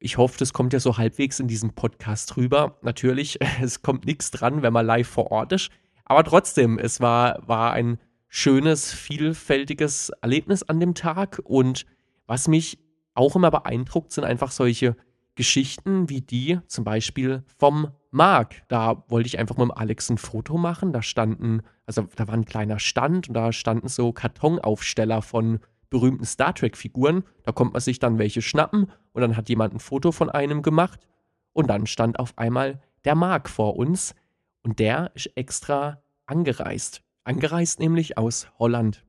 Ich 0.00 0.18
hoffe, 0.18 0.36
das 0.38 0.52
kommt 0.52 0.74
ja 0.74 0.80
so 0.80 0.98
halbwegs 0.98 1.40
in 1.40 1.48
diesem 1.48 1.72
Podcast 1.72 2.36
rüber. 2.36 2.76
Natürlich, 2.82 3.38
es 3.62 3.80
kommt 3.80 4.04
nichts 4.04 4.30
dran, 4.30 4.60
wenn 4.60 4.74
man 4.74 4.84
live 4.84 5.08
vor 5.08 5.32
Ort 5.32 5.52
ist. 5.52 5.70
Aber 6.04 6.22
trotzdem, 6.24 6.78
es 6.78 7.00
war, 7.00 7.38
war 7.48 7.72
ein 7.72 7.98
schönes, 8.28 8.92
vielfältiges 8.92 10.10
Erlebnis 10.20 10.62
an 10.62 10.78
dem 10.78 10.94
Tag. 10.94 11.40
Und 11.42 11.86
was 12.26 12.48
mich 12.48 12.78
auch 13.14 13.34
immer 13.34 13.50
beeindruckt, 13.50 14.12
sind 14.12 14.24
einfach 14.24 14.50
solche 14.50 14.94
Geschichten 15.36 16.10
wie 16.10 16.20
die 16.20 16.58
zum 16.66 16.84
Beispiel 16.84 17.44
vom 17.56 17.92
Marc. 18.10 18.56
Da 18.68 19.04
wollte 19.08 19.26
ich 19.26 19.38
einfach 19.38 19.56
mit 19.56 19.74
Alex 19.74 20.10
ein 20.10 20.18
Foto 20.18 20.58
machen. 20.58 20.92
Da 20.92 21.00
standen, 21.00 21.62
also 21.86 22.06
da 22.16 22.28
war 22.28 22.34
ein 22.34 22.44
kleiner 22.44 22.78
Stand 22.78 23.28
und 23.28 23.34
da 23.34 23.54
standen 23.54 23.88
so 23.88 24.12
Kartonaufsteller 24.12 25.22
von 25.22 25.60
berühmten 25.90 26.24
Star 26.24 26.54
Trek-Figuren. 26.54 27.24
Da 27.44 27.52
kommt 27.52 27.72
man 27.72 27.80
sich 27.80 27.98
dann 27.98 28.18
welche 28.18 28.42
schnappen 28.42 28.90
und 29.12 29.20
dann 29.22 29.36
hat 29.36 29.48
jemand 29.48 29.74
ein 29.74 29.80
Foto 29.80 30.12
von 30.12 30.30
einem 30.30 30.62
gemacht. 30.62 31.00
Und 31.52 31.68
dann 31.68 31.86
stand 31.86 32.18
auf 32.18 32.32
einmal 32.36 32.80
der 33.04 33.14
Mark 33.14 33.48
vor 33.48 33.76
uns 33.76 34.14
und 34.62 34.78
der 34.78 35.10
ist 35.14 35.30
extra 35.36 35.98
angereist. 36.26 37.02
Angereist 37.24 37.80
nämlich 37.80 38.16
aus 38.16 38.46
Holland. 38.58 39.04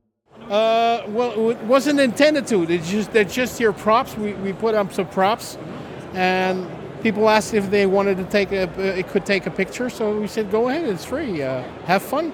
Uh, 0.50 1.00
well, 1.08 1.50
it 1.50 1.58
wasn't 1.68 2.00
intended 2.00 2.46
to. 2.48 2.66
They 2.66 2.78
just 2.78 3.12
they're 3.12 3.24
just 3.24 3.60
your 3.60 3.72
props. 3.72 4.16
We, 4.16 4.34
we 4.42 4.52
put 4.52 4.74
up 4.74 4.92
some 4.92 5.06
props, 5.06 5.56
and 6.14 6.66
people 7.02 7.28
asked 7.28 7.54
if 7.54 7.70
they 7.70 7.86
wanted 7.86 8.16
to 8.18 8.24
take 8.24 8.52
a 8.52 8.64
uh, 8.64 8.98
it 8.98 9.08
could 9.08 9.24
take 9.24 9.46
a 9.46 9.50
picture. 9.50 9.88
So 9.88 10.18
we 10.18 10.26
said, 10.26 10.50
go 10.50 10.68
ahead, 10.68 10.84
it's 10.88 11.04
free. 11.04 11.42
Uh, 11.42 11.62
have 11.86 12.02
fun, 12.02 12.32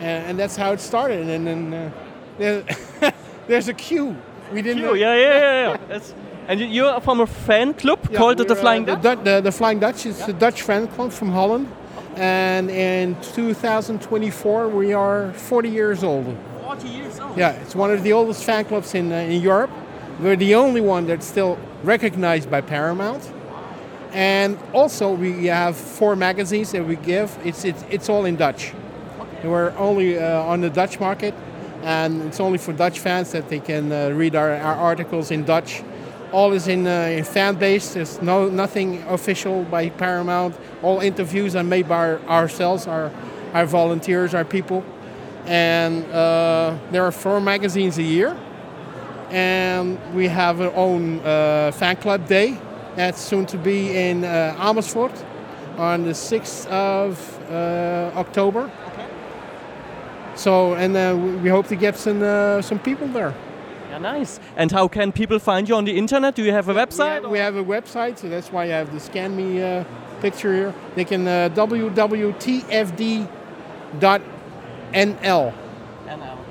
and, 0.00 0.26
and, 0.26 0.38
that's 0.38 0.56
how 0.56 0.72
it 0.72 0.80
started. 0.80 1.28
And 1.28 1.46
then 1.46 1.74
uh, 1.74 3.10
there's 3.46 3.68
a 3.68 3.74
queue. 3.74 4.16
We 4.52 4.62
didn't. 4.62 4.82
Queue, 4.82 4.96
yeah, 4.96 5.14
yeah, 5.14 5.68
yeah. 5.68 5.78
yeah. 5.90 6.00
and 6.48 6.60
you're 6.60 7.00
from 7.00 7.20
a 7.20 7.26
fan 7.26 7.74
club 7.74 8.00
yeah, 8.10 8.18
called 8.18 8.38
the 8.38 8.56
Flying 8.56 8.84
Dutch. 8.84 9.02
The, 9.02 9.14
the, 9.16 9.40
the, 9.40 9.52
Flying 9.52 9.78
Dutch 9.78 10.06
is 10.06 10.18
yeah. 10.18 10.30
a 10.30 10.32
Dutch 10.32 10.62
fan 10.62 10.88
club 10.88 11.12
from 11.12 11.30
Holland, 11.30 11.68
and 12.16 12.70
in 12.70 13.16
2024 13.22 14.68
we 14.68 14.92
are 14.92 15.32
40 15.32 15.68
years 15.68 16.04
old. 16.04 16.36
40 16.62 16.88
years 16.88 17.20
old. 17.20 17.36
Yeah, 17.36 17.52
it's 17.52 17.74
one 17.74 17.90
of 17.90 18.02
the 18.02 18.12
oldest 18.12 18.44
fan 18.44 18.64
clubs 18.64 18.94
in, 18.94 19.12
uh, 19.12 19.16
in 19.16 19.42
Europe. 19.42 19.70
We're 20.20 20.36
the 20.36 20.54
only 20.54 20.80
one 20.80 21.06
that's 21.06 21.26
still 21.26 21.58
recognized 21.82 22.50
by 22.50 22.60
Paramount. 22.60 23.30
And 24.12 24.58
also, 24.74 25.12
we 25.12 25.46
have 25.46 25.76
four 25.76 26.16
magazines 26.16 26.72
that 26.72 26.86
we 26.86 26.96
give. 26.96 27.36
It's, 27.44 27.64
it's, 27.64 27.82
it's 27.88 28.08
all 28.08 28.26
in 28.26 28.36
Dutch. 28.36 28.74
Okay. 29.18 29.48
We're 29.48 29.70
only 29.78 30.18
uh, 30.18 30.42
on 30.42 30.60
the 30.60 30.68
Dutch 30.68 31.00
market, 31.00 31.34
and 31.82 32.22
it's 32.22 32.40
only 32.40 32.58
for 32.58 32.72
Dutch 32.72 33.00
fans 33.00 33.32
that 33.32 33.48
they 33.48 33.60
can 33.60 33.92
uh, 33.92 34.10
read 34.10 34.34
our, 34.36 34.52
our 34.52 34.76
articles 34.76 35.30
in 35.30 35.44
Dutch. 35.44 35.82
All 36.32 36.52
is 36.52 36.66
in, 36.68 36.86
uh, 36.86 37.16
in 37.16 37.24
fan 37.24 37.56
base. 37.56 37.94
There's 37.94 38.22
no 38.22 38.48
nothing 38.48 39.02
official 39.02 39.64
by 39.64 39.90
Paramount. 39.90 40.56
All 40.82 41.00
interviews 41.00 41.54
are 41.54 41.64
made 41.64 41.88
by 41.88 42.14
ourselves, 42.26 42.86
our, 42.86 43.10
our 43.52 43.66
volunteers, 43.66 44.34
our 44.34 44.44
people 44.44 44.82
and 45.46 46.04
uh, 46.12 46.76
there 46.90 47.04
are 47.04 47.12
four 47.12 47.40
magazines 47.40 47.98
a 47.98 48.02
year. 48.02 48.36
And 49.30 49.98
we 50.14 50.28
have 50.28 50.60
our 50.60 50.72
own 50.74 51.20
uh, 51.20 51.72
fan 51.72 51.96
club 51.96 52.28
day 52.28 52.58
that's 52.96 53.20
soon 53.20 53.46
to 53.46 53.58
be 53.58 53.96
in 53.96 54.24
uh, 54.24 54.54
Amersfoort 54.58 55.12
on 55.78 56.04
the 56.04 56.10
6th 56.10 56.66
of 56.66 57.40
uh, 57.50 58.12
October. 58.14 58.70
So, 60.42 60.74
and 60.74 60.96
uh, 60.96 61.16
we 61.42 61.50
hope 61.50 61.66
to 61.68 61.76
get 61.76 61.96
some, 61.96 62.22
uh, 62.22 62.62
some 62.62 62.78
people 62.78 63.06
there. 63.08 63.32
Yeah, 63.90 63.98
nice. 63.98 64.40
And 64.56 64.72
how 64.72 64.88
can 64.88 65.12
people 65.12 65.38
find 65.38 65.68
you 65.68 65.76
on 65.76 65.84
the 65.84 65.96
internet? 65.96 66.34
Do 66.34 66.42
you 66.42 66.52
have 66.52 66.68
a 66.68 66.74
website? 66.74 67.20
We 67.22 67.22
have, 67.22 67.30
we 67.30 67.38
have 67.38 67.56
a 67.56 67.64
website, 67.64 68.18
so 68.18 68.28
that's 68.28 68.50
why 68.50 68.64
I 68.64 68.78
have 68.78 68.92
the 68.92 69.00
scan 69.00 69.36
me 69.36 69.60
picture 70.20 70.54
here. 70.54 70.74
They 70.94 71.04
can 71.04 71.26
uh, 71.26 71.50
www.tfd.com 71.54 73.28
NL. 74.92 75.52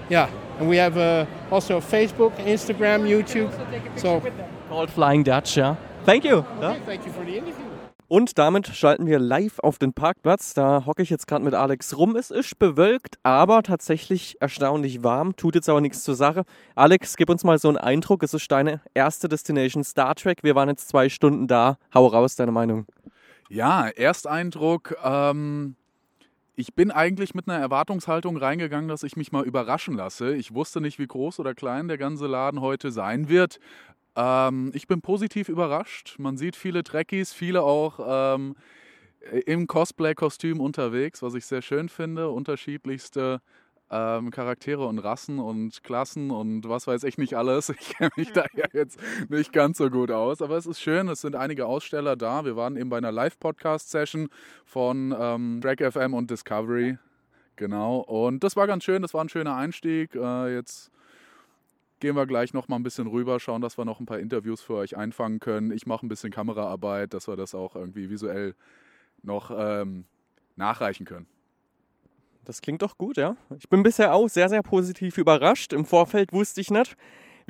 Yeah, 0.10 0.29
and 0.60 0.67
we 0.67 0.77
have 0.77 0.98
uh, 0.98 1.25
also 1.50 1.79
Facebook, 1.79 2.36
Instagram, 2.38 3.07
YouTube. 3.07 3.51
So 4.00 4.21
called 4.67 4.89
Flying 4.89 5.24
Dutch, 5.24 5.57
Yeah. 5.57 5.75
Thank 6.03 6.25
you. 6.25 6.38
Okay, 6.38 6.62
ja. 6.62 6.75
Thank 6.86 7.05
you 7.05 7.12
for 7.12 7.24
the 7.24 7.38
interview. 7.38 7.71
Und 8.12 8.38
damit 8.38 8.68
schalten 8.68 9.08
wir 9.08 9.20
live 9.20 9.60
auf 9.60 9.77
den 9.77 9.94
Parkplatz. 9.94 10.53
Da 10.53 10.86
hocke 10.86 11.01
ich 11.01 11.10
jetzt 11.10 11.27
gerade 11.27 11.46
mit 11.46 11.53
Alex 11.53 11.98
rum. 11.98 12.18
Es 12.18 12.30
ist 12.30 12.60
bewölkt, 12.60 13.18
aber 13.24 13.63
tatsächlich 13.63 14.36
erstaunlich 14.41 15.01
warm. 15.01 15.38
Tut 15.38 15.56
jetzt 15.56 15.70
aber 15.70 15.80
nichts 15.80 16.03
zur 16.03 16.15
Sache. 16.15 16.44
Alex, 16.75 17.15
gib 17.15 17.30
uns 17.30 17.46
mal 17.46 17.58
so 17.58 17.70
einen 17.70 17.77
Eindruck. 17.77 18.22
Es 18.24 18.34
ist 18.34 18.51
deine 18.51 18.82
erste 18.94 19.30
Destination 19.30 19.86
Star 19.86 20.13
Trek. 20.13 20.44
Wir 20.44 20.56
waren 20.56 20.68
jetzt 20.68 20.89
zwei 20.89 21.08
Stunden 21.08 21.48
da. 21.48 21.77
Hau 21.94 22.06
raus, 22.06 22.36
deine 22.36 22.51
Meinung. 22.51 22.86
Ja, 23.48 23.88
Ersteindruck. 23.88 24.94
Ähm, 25.01 25.77
ich 26.56 26.75
bin 26.75 26.91
eigentlich 26.91 27.34
mit 27.34 27.48
einer 27.48 27.60
Erwartungshaltung 27.60 28.36
reingegangen, 28.36 28.89
dass 28.89 29.03
ich 29.03 29.15
mich 29.15 29.32
mal 29.32 29.46
überraschen 29.46 29.96
lasse. 29.96 30.36
Ich 30.36 30.53
wusste 30.53 30.82
nicht, 30.82 31.00
wie 31.00 31.08
groß 31.08 31.39
oder 31.39 31.56
klein 31.56 31.88
der 31.88 31.98
ganze 31.98 32.27
Laden 32.27 32.60
heute 32.60 32.91
sein 32.91 33.30
wird. 33.30 33.62
Ähm, 34.15 34.72
ich 34.74 34.88
bin 34.88 35.01
positiv 35.01 35.50
überrascht. 35.50 36.15
Man 36.20 36.38
sieht 36.38 36.56
viele 36.56 36.84
Trekkies, 36.84 37.34
viele 37.34 37.63
auch 37.63 38.36
ähm, 38.36 38.56
im 39.46 39.68
Cosplay-Kostüm 39.68 40.60
unterwegs, 40.60 41.22
was 41.22 41.34
ich 41.36 41.46
sehr 41.46 41.62
schön 41.62 41.89
finde. 41.89 42.30
Unterschiedlichste 42.30 43.41
ähm, 43.91 44.32
Charaktere 44.32 44.86
und 44.88 45.00
Rassen 45.00 45.39
und 45.39 45.84
Klassen 45.84 46.32
und 46.32 46.68
was 46.68 46.88
weiß 46.88 47.03
ich 47.03 47.18
nicht 47.18 47.36
alles. 47.36 47.70
Ich 47.82 47.98
kenne 47.98 48.12
mich 48.15 48.32
da 48.32 48.46
ja 48.56 48.65
jetzt 48.74 49.00
nicht 49.30 49.51
ganz 49.51 49.77
so 49.77 49.89
gut 49.89 50.12
aus, 50.12 50.41
aber 50.41 50.58
es 50.58 50.65
ist 50.65 50.82
schön, 50.82 51.08
es 51.10 51.22
sind 51.22 51.36
einige 51.36 51.65
Aussteller 51.65 52.15
da. 52.15 52.46
Wir 52.46 52.56
waren 52.56 52.77
eben 52.77 52.89
bei 52.89 52.98
einer 52.98 53.12
Live-Podcast-Session 53.12 54.30
von 54.65 55.15
ähm, 55.18 55.62
Drag 55.62 55.91
FM 55.91 56.13
und 56.13 56.32
Discovery. 56.32 56.98
Genau, 57.58 57.98
und 58.00 58.44
das 58.44 58.56
war 58.56 58.65
ganz 58.65 58.84
schön, 58.84 59.01
das 59.01 59.13
war 59.13 59.24
ein 59.24 59.30
schöner 59.30 59.56
Einstieg. 59.56 60.15
Äh, 60.15 60.56
jetzt 60.56 60.89
gehen 62.01 62.15
wir 62.15 62.25
gleich 62.25 62.53
noch 62.53 62.67
mal 62.67 62.75
ein 62.75 62.84
bisschen 62.84 63.08
rüber, 63.08 63.39
schauen, 63.39 63.62
dass 63.62 63.77
wir 63.77 63.86
noch 63.86 64.01
ein 64.01 64.05
paar 64.05 64.20
Interviews 64.20 64.62
für 64.62 64.74
euch 64.74 64.98
einfangen 64.98 65.39
können. 65.39 65.72
Ich 65.72 65.86
mache 65.86 66.05
ein 66.05 66.10
bisschen 66.10 66.31
Kameraarbeit, 66.31 67.13
dass 67.13 67.27
wir 67.27 67.38
das 67.38 67.55
auch 67.55 67.75
irgendwie 67.75 68.10
visuell 68.10 68.55
noch 69.24 69.51
ähm, 69.55 70.03
nachreichen 70.58 71.05
können. 71.05 71.27
Das 72.43 72.62
klingt 72.62 72.81
doch 72.81 72.98
gut, 72.98 73.17
ja. 73.17 73.38
Ich 73.58 73.70
bin 73.70 73.84
bisher 73.84 74.13
auch 74.13 74.27
sehr, 74.27 74.50
sehr 74.50 74.63
positiv 74.63 75.17
überrascht. 75.17 75.74
Im 75.74 75.86
Vorfeld 75.86 76.34
wusste 76.34 76.60
ich 76.60 76.72
nicht, 76.72 76.98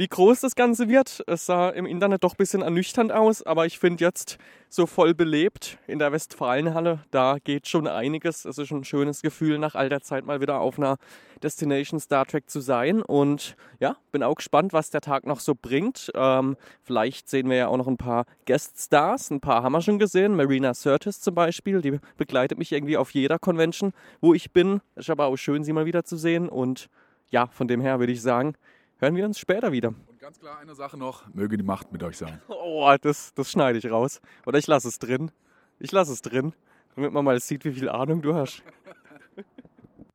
wie 0.01 0.07
groß 0.07 0.39
das 0.39 0.55
Ganze 0.55 0.89
wird. 0.89 1.23
Es 1.27 1.45
sah 1.45 1.69
im 1.69 1.85
Internet 1.85 2.23
doch 2.23 2.33
ein 2.33 2.37
bisschen 2.37 2.63
ernüchternd 2.63 3.11
aus, 3.11 3.43
aber 3.43 3.67
ich 3.67 3.77
finde 3.77 4.03
jetzt 4.03 4.39
so 4.67 4.87
voll 4.87 5.13
belebt 5.13 5.77
in 5.85 5.99
der 5.99 6.11
Westfalenhalle, 6.11 7.01
da 7.11 7.37
geht 7.43 7.67
schon 7.67 7.85
einiges. 7.85 8.45
Es 8.45 8.57
ist 8.57 8.71
ein 8.71 8.83
schönes 8.83 9.21
Gefühl, 9.21 9.59
nach 9.59 9.75
all 9.75 9.89
der 9.89 10.01
Zeit 10.01 10.25
mal 10.25 10.41
wieder 10.41 10.59
auf 10.59 10.79
einer 10.79 10.97
Destination 11.43 11.99
Star 11.99 12.25
Trek 12.25 12.49
zu 12.49 12.61
sein. 12.61 13.03
Und 13.03 13.55
ja, 13.79 13.95
bin 14.11 14.23
auch 14.23 14.33
gespannt, 14.33 14.73
was 14.73 14.89
der 14.89 15.01
Tag 15.01 15.27
noch 15.27 15.39
so 15.39 15.53
bringt. 15.53 16.09
Ähm, 16.15 16.57
vielleicht 16.81 17.29
sehen 17.29 17.47
wir 17.47 17.57
ja 17.57 17.67
auch 17.67 17.77
noch 17.77 17.87
ein 17.87 17.97
paar 17.97 18.25
Guest-Stars. 18.47 19.29
Ein 19.29 19.39
paar 19.39 19.61
haben 19.61 19.73
wir 19.73 19.81
schon 19.81 19.99
gesehen. 19.99 20.35
Marina 20.35 20.71
Curtis 20.73 21.21
zum 21.21 21.35
Beispiel, 21.35 21.79
die 21.83 21.99
begleitet 22.17 22.57
mich 22.57 22.71
irgendwie 22.71 22.97
auf 22.97 23.11
jeder 23.11 23.37
Convention, 23.37 23.93
wo 24.19 24.33
ich 24.33 24.51
bin. 24.51 24.81
Ist 24.95 25.11
aber 25.11 25.27
auch 25.27 25.37
schön, 25.37 25.63
sie 25.63 25.73
mal 25.73 25.85
wieder 25.85 26.03
zu 26.03 26.17
sehen. 26.17 26.49
Und 26.49 26.89
ja, 27.29 27.45
von 27.45 27.67
dem 27.67 27.81
her 27.81 27.99
würde 27.99 28.13
ich 28.13 28.21
sagen, 28.23 28.55
hören 29.01 29.15
wir 29.15 29.25
uns 29.25 29.39
später 29.39 29.71
wieder. 29.71 29.89
Und 29.89 30.19
ganz 30.19 30.39
klar 30.39 30.59
eine 30.59 30.75
Sache 30.75 30.97
noch, 30.97 31.27
möge 31.33 31.57
die 31.57 31.63
Macht 31.63 31.91
mit 31.91 32.03
euch 32.03 32.17
sein. 32.17 32.41
Oh, 32.63 32.95
das, 33.01 33.33
das 33.33 33.51
schneide 33.51 33.77
ich 33.77 33.91
raus. 33.91 34.21
Oder 34.45 34.57
ich 34.57 34.65
lasse 34.65 34.87
es 34.87 34.97
drin. 34.97 35.29
Ich 35.77 35.91
lasse 35.91 36.13
es 36.13 36.21
drin, 36.21 36.53
damit 36.95 37.11
man 37.11 37.25
mal 37.25 37.37
sieht, 37.39 37.65
wie 37.65 37.73
viel 37.73 37.89
Ahnung 37.89 38.21
du 38.21 38.33
hast. 38.33 38.63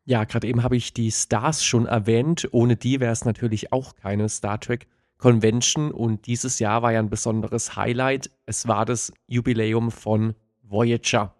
Ja, 0.08 0.22
gerade 0.22 0.46
eben 0.46 0.62
habe 0.62 0.76
ich 0.76 0.94
die 0.94 1.10
Stars 1.10 1.64
schon 1.64 1.86
erwähnt. 1.86 2.48
Ohne 2.52 2.76
die 2.76 3.00
wäre 3.00 3.10
es 3.10 3.24
natürlich 3.24 3.72
auch 3.72 3.96
keine 3.96 4.28
Star 4.28 4.60
Trek 4.60 4.86
Convention. 5.18 5.90
Und 5.90 6.28
dieses 6.28 6.60
Jahr 6.60 6.82
war 6.82 6.92
ja 6.92 7.00
ein 7.00 7.10
besonderes 7.10 7.74
Highlight. 7.74 8.30
Es 8.46 8.68
war 8.68 8.84
das 8.84 9.12
Jubiläum 9.26 9.90
von 9.90 10.36
Voyager. 10.62 11.34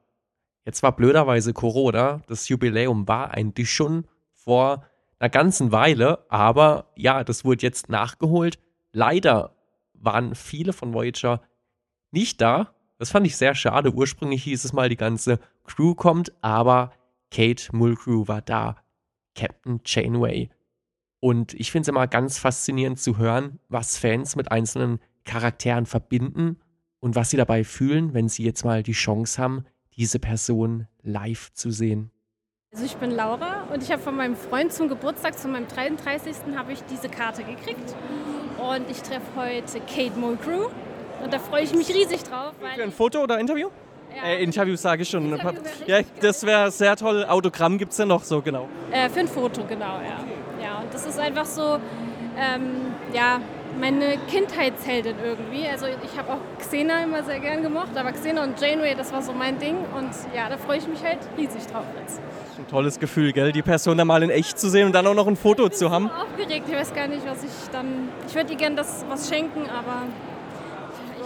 Jetzt 0.64 0.82
war 0.82 0.96
blöderweise 0.96 1.52
Corona. 1.52 2.22
Das 2.26 2.48
Jubiläum 2.48 3.06
war 3.06 3.30
eigentlich 3.30 3.70
schon 3.70 4.08
vor 4.34 4.84
einer 5.18 5.30
ganzen 5.30 5.73
Weile, 5.73 6.25
aber 6.30 6.92
ja, 6.96 7.25
das 7.25 7.44
wurde 7.44 7.62
jetzt 7.62 7.88
nachgeholt. 7.88 8.58
Leider 8.92 9.56
waren 9.94 10.35
viele 10.35 10.73
von 10.73 10.92
Voyager 10.92 11.42
nicht 12.11 12.40
da. 12.40 12.75
Das 12.99 13.11
fand 13.11 13.26
ich 13.26 13.37
sehr 13.37 13.54
schade. 13.54 13.92
Ursprünglich 13.92 14.44
hieß 14.44 14.64
es 14.64 14.73
mal, 14.73 14.88
die 14.88 14.96
ganze 14.96 15.38
Crew 15.64 15.94
kommt, 15.94 16.32
aber 16.42 16.92
Kate 17.30 17.75
Mulgrew 17.75 18.28
war 18.28 18.42
da. 18.42 18.76
Captain 19.35 19.80
Janeway. 19.85 20.49
Und 21.20 21.54
ich 21.54 21.70
finde 21.70 21.82
es 21.82 21.88
immer 21.88 22.06
ganz 22.06 22.38
faszinierend 22.38 22.99
zu 22.99 23.18
hören, 23.18 23.58
was 23.68 23.99
Fans 23.99 24.37
mit 24.37 24.50
einzelnen 24.50 25.00
Charakteren 25.25 25.87
verbinden 25.87 26.58
und 27.00 27.16
was 27.16 27.30
sie 27.30 27.37
dabei 27.37 27.64
fühlen, 27.64 28.14
wenn 28.14 28.28
sie 28.28 28.44
jetzt 28.44 28.64
mal 28.64 28.82
die 28.82 28.92
Chance 28.92 29.42
haben, 29.42 29.64
diese 29.96 30.18
Person 30.18 30.87
live 31.02 31.52
zu 31.52 31.70
sehen. 31.70 32.11
Also 32.73 32.85
ich 32.85 32.96
bin 32.96 33.11
Laura 33.11 33.64
und 33.73 33.82
ich 33.82 33.90
habe 33.92 34.02
von 34.02 34.16
meinem 34.16 34.37
Freund 34.37 34.73
zum 34.73 34.88
Geburtstag, 34.88 35.38
zu 35.38 35.49
meinem 35.49 35.68
33. 35.68 36.35
habe 36.56 36.73
ich 36.73 36.82
diese 36.90 37.08
Karte 37.08 37.44
gekriegt. 37.44 37.94
Und 38.58 38.90
ich 38.90 39.00
treffe 39.02 39.26
heute 39.37 39.80
Kate 39.80 40.18
Mulgrew 40.18 40.66
und 41.23 41.32
da 41.32 41.38
freue 41.38 41.62
ich 41.62 41.73
mich 41.75 41.88
riesig 41.88 42.25
drauf. 42.25 42.52
Für 42.75 42.82
ein 42.82 42.92
Foto 42.92 43.23
oder 43.23 43.38
Interview? 43.38 43.68
Ja. 44.14 44.30
Äh, 44.30 44.42
Interview 44.42 44.76
sage 44.76 45.02
ich 45.02 45.08
schon. 45.08 45.32
Interview 45.32 45.61
ja, 45.87 46.00
das 46.20 46.44
wäre 46.44 46.70
sehr 46.70 46.96
toll. 46.96 47.25
Autogramm 47.25 47.78
gibt 47.78 47.92
es 47.92 47.99
ja 47.99 48.04
noch 48.04 48.25
so, 48.25 48.42
genau. 48.42 48.68
Äh, 48.90 49.08
für 49.11 49.20
ein 49.20 49.28
Foto, 49.28 49.62
genau, 49.64 50.00
ja. 50.00 50.25
Ja, 50.62 50.78
und 50.80 50.92
das 50.92 51.06
ist 51.06 51.18
einfach 51.18 51.46
so, 51.46 51.78
ähm, 52.37 52.94
ja, 53.12 53.40
meine 53.78 54.16
Kindheitsheldin 54.28 55.16
irgendwie. 55.23 55.66
Also 55.68 55.87
ich 55.87 56.18
habe 56.18 56.32
auch 56.32 56.58
Xena 56.58 57.04
immer 57.04 57.23
sehr 57.23 57.40
gern 57.40 57.62
gemocht, 57.62 57.96
aber 57.96 58.12
Xena 58.12 58.44
und 58.44 58.61
Janeway, 58.61 58.94
das 58.94 59.12
war 59.12 59.23
so 59.23 59.32
mein 59.32 59.58
Ding. 59.58 59.76
Und 59.96 60.11
ja, 60.35 60.49
da 60.49 60.56
freue 60.56 60.78
ich 60.78 60.88
mich 60.88 61.02
halt 61.02 61.18
riesig 61.37 61.66
drauf 61.66 61.85
jetzt. 62.00 62.20
Ein 62.58 62.66
tolles 62.68 62.99
Gefühl, 62.99 63.32
gell? 63.32 63.52
Die 63.52 63.62
Person 63.62 63.99
dann 63.99 64.06
mal 64.06 64.23
in 64.23 64.30
echt 64.30 64.58
zu 64.58 64.70
sehen 64.70 64.87
und 64.87 64.94
dann 64.94 65.06
auch 65.06 65.14
noch 65.14 65.26
ein 65.26 65.37
Foto 65.37 65.68
zu 65.68 65.90
haben. 65.90 66.06
Ich 66.06 66.11
bin 66.11 66.18
so 66.18 66.25
aufgeregt, 66.25 66.66
ich 66.68 66.75
weiß 66.75 66.94
gar 66.94 67.06
nicht, 67.06 67.26
was 67.26 67.44
ich 67.44 67.70
dann. 67.70 68.08
Ich 68.26 68.35
würde 68.35 68.52
ihr 68.52 68.58
gerne 68.58 68.76
das 68.76 69.04
was 69.08 69.28
schenken, 69.28 69.68
aber. 69.68 70.04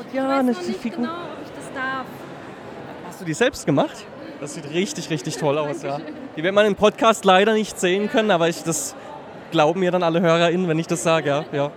Ich, 0.00 0.06
ich 0.08 0.14
ja, 0.14 0.28
weiß 0.28 0.44
noch 0.44 0.66
nicht 0.66 0.80
Figur. 0.80 0.98
genau, 0.98 1.12
ob 1.12 1.44
ich 1.44 1.52
das 1.54 1.72
darf. 1.72 2.06
Hast 3.06 3.20
du 3.20 3.24
die 3.24 3.34
selbst 3.34 3.64
gemacht? 3.64 4.04
Das 4.40 4.54
sieht 4.54 4.68
richtig, 4.70 5.10
richtig 5.10 5.36
toll 5.36 5.58
aus, 5.58 5.82
ja. 5.82 6.00
Die 6.36 6.42
wird 6.42 6.54
man 6.54 6.66
im 6.66 6.74
Podcast 6.74 7.24
leider 7.24 7.52
nicht 7.52 7.78
sehen 7.78 8.08
können, 8.10 8.30
aber 8.30 8.48
ich, 8.48 8.62
das 8.62 8.96
glauben 9.50 9.80
mir 9.80 9.90
dann 9.90 10.02
alle 10.02 10.20
HörerInnen, 10.20 10.68
wenn 10.68 10.78
ich 10.78 10.86
das 10.86 11.02
sage, 11.02 11.28
ja. 11.28 11.44
ja. 11.52 11.70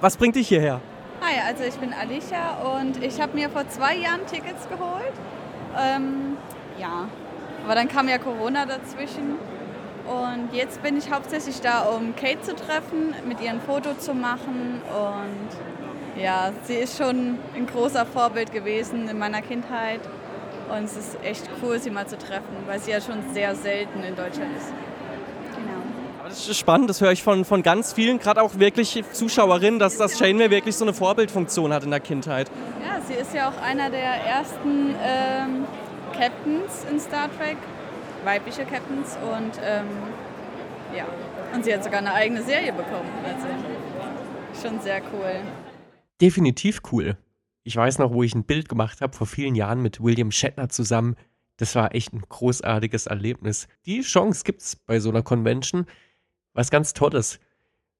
Was 0.00 0.16
bringt 0.16 0.36
dich 0.36 0.48
hierher? 0.48 0.80
Hi, 1.20 1.40
also 1.48 1.64
ich 1.64 1.74
bin 1.74 1.92
Alicia 1.92 2.58
und 2.78 3.02
ich 3.02 3.20
habe 3.20 3.34
mir 3.34 3.50
vor 3.50 3.68
zwei 3.68 3.96
Jahren 3.96 4.24
Tickets 4.26 4.68
geholt. 4.68 5.12
Ähm, 5.76 6.36
ja, 6.78 7.08
aber 7.64 7.74
dann 7.74 7.88
kam 7.88 8.08
ja 8.08 8.18
Corona 8.18 8.66
dazwischen. 8.66 9.36
Und 10.06 10.52
jetzt 10.52 10.82
bin 10.82 10.96
ich 10.96 11.10
hauptsächlich 11.10 11.60
da, 11.60 11.82
um 11.82 12.14
Kate 12.14 12.42
zu 12.42 12.54
treffen, 12.54 13.14
mit 13.26 13.40
ihr 13.40 13.50
ein 13.50 13.60
Foto 13.60 13.94
zu 13.94 14.14
machen. 14.14 14.80
Und 14.90 16.22
ja, 16.22 16.52
sie 16.64 16.74
ist 16.74 16.98
schon 16.98 17.38
ein 17.56 17.66
großer 17.66 18.06
Vorbild 18.06 18.52
gewesen 18.52 19.08
in 19.08 19.18
meiner 19.18 19.42
Kindheit. 19.42 20.00
Und 20.70 20.84
es 20.84 20.96
ist 20.96 21.18
echt 21.24 21.48
cool, 21.62 21.80
sie 21.80 21.90
mal 21.90 22.06
zu 22.06 22.16
treffen, 22.16 22.56
weil 22.66 22.78
sie 22.78 22.92
ja 22.92 23.00
schon 23.00 23.22
sehr 23.32 23.54
selten 23.54 24.02
in 24.02 24.14
Deutschland 24.14 24.56
ist. 24.56 24.72
Das 26.24 26.48
ist 26.48 26.58
spannend, 26.58 26.88
das 26.88 27.02
höre 27.02 27.12
ich 27.12 27.22
von, 27.22 27.44
von 27.44 27.62
ganz 27.62 27.92
vielen, 27.92 28.18
gerade 28.18 28.40
auch 28.40 28.58
wirklich 28.58 29.04
Zuschauerinnen, 29.12 29.78
dass 29.78 29.98
das 29.98 30.18
Janeway 30.18 30.50
wirklich 30.50 30.74
so 30.74 30.86
eine 30.86 30.94
Vorbildfunktion 30.94 31.70
hat 31.70 31.84
in 31.84 31.90
der 31.90 32.00
Kindheit. 32.00 32.50
Ja, 32.82 32.98
sie 33.02 33.12
ist 33.12 33.34
ja 33.34 33.50
auch 33.50 33.60
einer 33.60 33.90
der 33.90 34.00
ersten 34.00 34.94
ähm, 35.02 35.66
Captains 36.16 36.86
in 36.90 36.98
Star 36.98 37.28
Trek, 37.36 37.58
weibliche 38.24 38.64
Captains. 38.64 39.18
Und 39.22 39.60
ähm, 39.62 39.86
ja, 40.96 41.04
und 41.54 41.62
sie 41.62 41.74
hat 41.74 41.84
sogar 41.84 41.98
eine 41.98 42.14
eigene 42.14 42.42
Serie 42.42 42.72
bekommen. 42.72 43.10
Also 43.22 44.66
schon 44.66 44.80
sehr 44.80 45.02
cool. 45.12 45.42
Definitiv 46.22 46.80
cool. 46.90 47.18
Ich 47.64 47.76
weiß 47.76 47.98
noch, 47.98 48.14
wo 48.14 48.22
ich 48.22 48.34
ein 48.34 48.44
Bild 48.44 48.70
gemacht 48.70 49.02
habe 49.02 49.14
vor 49.14 49.26
vielen 49.26 49.54
Jahren 49.54 49.82
mit 49.82 50.02
William 50.02 50.30
Shatner 50.30 50.70
zusammen. 50.70 51.16
Das 51.58 51.74
war 51.74 51.94
echt 51.94 52.14
ein 52.14 52.22
großartiges 52.26 53.06
Erlebnis. 53.08 53.68
Die 53.84 54.00
Chance 54.00 54.42
gibt's 54.44 54.74
bei 54.74 55.00
so 55.00 55.10
einer 55.10 55.22
Convention. 55.22 55.86
Was 56.54 56.70
ganz 56.70 56.94
Tolles. 56.94 57.38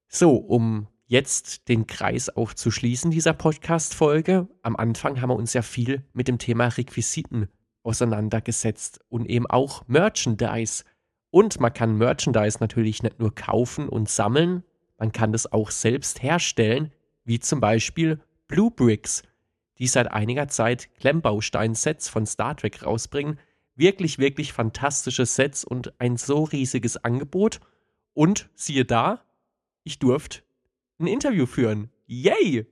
So, 0.08 0.36
um 0.36 0.88
jetzt 1.06 1.68
den 1.68 1.86
Kreis 1.86 2.34
auch 2.34 2.54
zu 2.54 2.70
schließen 2.70 3.10
dieser 3.10 3.34
Podcast-Folge. 3.34 4.48
Am 4.62 4.76
Anfang 4.76 5.20
haben 5.20 5.28
wir 5.28 5.36
uns 5.36 5.52
ja 5.52 5.62
viel 5.62 6.02
mit 6.14 6.28
dem 6.28 6.38
Thema 6.38 6.68
Requisiten 6.68 7.48
auseinandergesetzt 7.82 9.00
und 9.10 9.26
eben 9.26 9.46
auch 9.46 9.86
Merchandise. 9.86 10.84
Und 11.30 11.60
man 11.60 11.74
kann 11.74 11.98
Merchandise 11.98 12.58
natürlich 12.60 13.02
nicht 13.02 13.18
nur 13.18 13.34
kaufen 13.34 13.88
und 13.88 14.08
sammeln, 14.08 14.62
man 14.96 15.12
kann 15.12 15.32
das 15.32 15.52
auch 15.52 15.70
selbst 15.70 16.22
herstellen, 16.22 16.92
wie 17.24 17.40
zum 17.40 17.60
Beispiel 17.60 18.20
Blue 18.46 18.70
Bricks 18.70 19.22
die 19.78 19.86
seit 19.86 20.12
einiger 20.12 20.48
Zeit 20.48 20.88
Klemmbaustein-Sets 21.00 22.08
von 22.08 22.26
Star 22.26 22.56
Trek 22.56 22.84
rausbringen. 22.84 23.38
Wirklich, 23.74 24.18
wirklich 24.18 24.52
fantastische 24.52 25.26
Sets 25.26 25.64
und 25.64 25.98
ein 26.00 26.16
so 26.16 26.44
riesiges 26.44 26.96
Angebot. 26.96 27.60
Und 28.14 28.48
siehe 28.54 28.84
da, 28.84 29.20
ich 29.82 29.98
durfte 29.98 30.40
ein 30.98 31.06
Interview 31.06 31.46
führen. 31.46 31.90
Yay! 32.06 32.66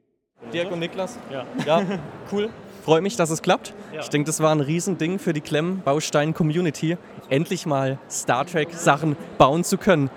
Dirk 0.52 0.70
und 0.72 0.78
Niklas? 0.78 1.18
Ja. 1.30 1.46
Ja, 1.66 1.84
cool. 2.32 2.50
Freue 2.84 3.00
mich, 3.00 3.16
dass 3.16 3.30
es 3.30 3.42
klappt. 3.42 3.74
Ja. 3.92 4.00
Ich 4.00 4.08
denke, 4.08 4.26
das 4.26 4.40
war 4.40 4.52
ein 4.52 4.60
Riesending 4.60 5.18
für 5.18 5.32
die 5.32 5.40
Klemmbaustein-Community, 5.40 6.96
endlich 7.28 7.66
mal 7.66 7.98
Star 8.10 8.44
Trek-Sachen 8.44 9.16
bauen 9.38 9.62
zu 9.62 9.78
können. 9.78 10.10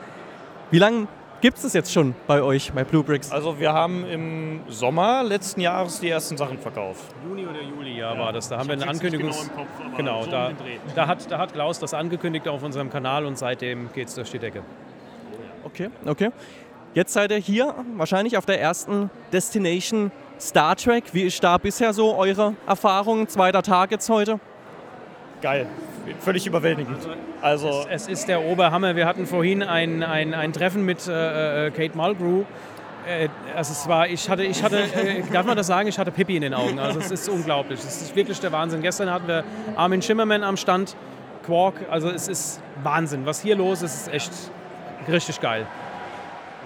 Wie 0.71 0.79
lange 0.79 1.07
Gibt 1.41 1.57
es 1.57 1.63
das 1.63 1.73
jetzt 1.73 1.93
schon 1.93 2.15
bei 2.25 2.41
euch, 2.41 2.71
bei 2.73 2.83
Blue 2.83 3.03
Bricks? 3.03 3.31
Also 3.31 3.59
wir 3.59 3.71
haben 3.71 4.03
im 4.05 4.61
Sommer 4.67 5.21
letzten 5.21 5.61
Jahres 5.61 5.99
die 5.99 6.09
ersten 6.09 6.37
Sachen 6.37 6.57
verkauft. 6.57 7.03
Juni 7.23 7.45
oder 7.45 7.61
Juli, 7.61 7.99
ja, 7.99 8.13
ja. 8.13 8.19
war 8.19 8.33
das. 8.33 8.49
Da 8.49 8.57
haben 8.57 8.63
ich 8.63 8.69
wir 8.69 8.81
eine 8.81 8.87
Ankündigung. 8.87 9.29
Genau, 9.29 9.55
Kopf, 9.55 9.95
genau 9.95 10.23
so 10.23 10.31
da, 10.31 10.51
da, 10.95 11.07
hat, 11.07 11.29
da 11.29 11.37
hat 11.37 11.53
Klaus 11.53 11.77
das 11.77 11.93
angekündigt 11.93 12.47
auf 12.47 12.63
unserem 12.63 12.89
Kanal 12.89 13.27
und 13.27 13.37
seitdem 13.37 13.91
geht 13.93 14.07
es 14.07 14.15
durch 14.15 14.31
die 14.31 14.39
Decke. 14.39 14.63
Okay, 15.75 15.89
okay. 16.05 16.29
Jetzt 16.93 17.11
seid 17.11 17.31
ihr 17.31 17.37
hier 17.37 17.75
wahrscheinlich 17.97 18.37
auf 18.37 18.45
der 18.45 18.61
ersten 18.61 19.09
Destination 19.33 20.11
Star 20.39 20.77
Trek. 20.77 21.13
Wie 21.13 21.23
ist 21.23 21.43
da 21.43 21.57
bisher 21.57 21.91
so 21.91 22.15
eure 22.15 22.55
Erfahrung? 22.65 23.27
Zweiter 23.27 23.61
Tag 23.61 23.91
jetzt 23.91 24.09
heute? 24.09 24.39
Geil 25.41 25.67
völlig 26.19 26.45
überwältigend. 26.47 26.97
Also 27.41 27.85
es, 27.89 28.03
es, 28.03 28.07
ist 28.07 28.27
der 28.27 28.43
Oberhammer. 28.43 28.95
Wir 28.95 29.05
hatten 29.05 29.25
vorhin 29.25 29.63
ein, 29.63 30.03
ein, 30.03 30.33
ein 30.33 30.53
Treffen 30.53 30.85
mit 30.85 31.07
äh, 31.07 31.67
äh 31.67 31.71
Kate 31.71 31.97
Mulgrew. 31.97 32.43
Äh, 33.07 33.29
also 33.55 33.71
es 33.71 33.87
war, 33.87 34.07
ich 34.07 34.29
hatte, 34.29 34.43
ich 34.43 34.63
hatte, 34.63 34.77
äh, 34.77 35.23
darf 35.31 35.45
man 35.45 35.57
das 35.57 35.67
sagen, 35.67 35.87
ich 35.87 35.97
hatte 35.97 36.11
Pippi 36.11 36.35
in 36.35 36.41
den 36.41 36.53
Augen. 36.53 36.79
Also 36.79 36.99
es 36.99 37.11
ist 37.11 37.29
unglaublich. 37.29 37.79
Es 37.79 38.01
ist 38.01 38.15
wirklich 38.15 38.39
der 38.39 38.51
Wahnsinn. 38.51 38.81
Gestern 38.81 39.11
hatten 39.11 39.27
wir 39.27 39.43
Armin 39.75 40.01
Schimmerman 40.01 40.43
am 40.43 40.57
Stand, 40.57 40.95
Quark. 41.45 41.85
Also 41.89 42.09
es 42.09 42.27
ist 42.27 42.61
Wahnsinn. 42.83 43.25
Was 43.25 43.41
hier 43.41 43.55
los 43.55 43.81
ist, 43.81 44.07
ist 44.07 44.13
echt 44.13 44.31
richtig 45.07 45.39
geil 45.41 45.67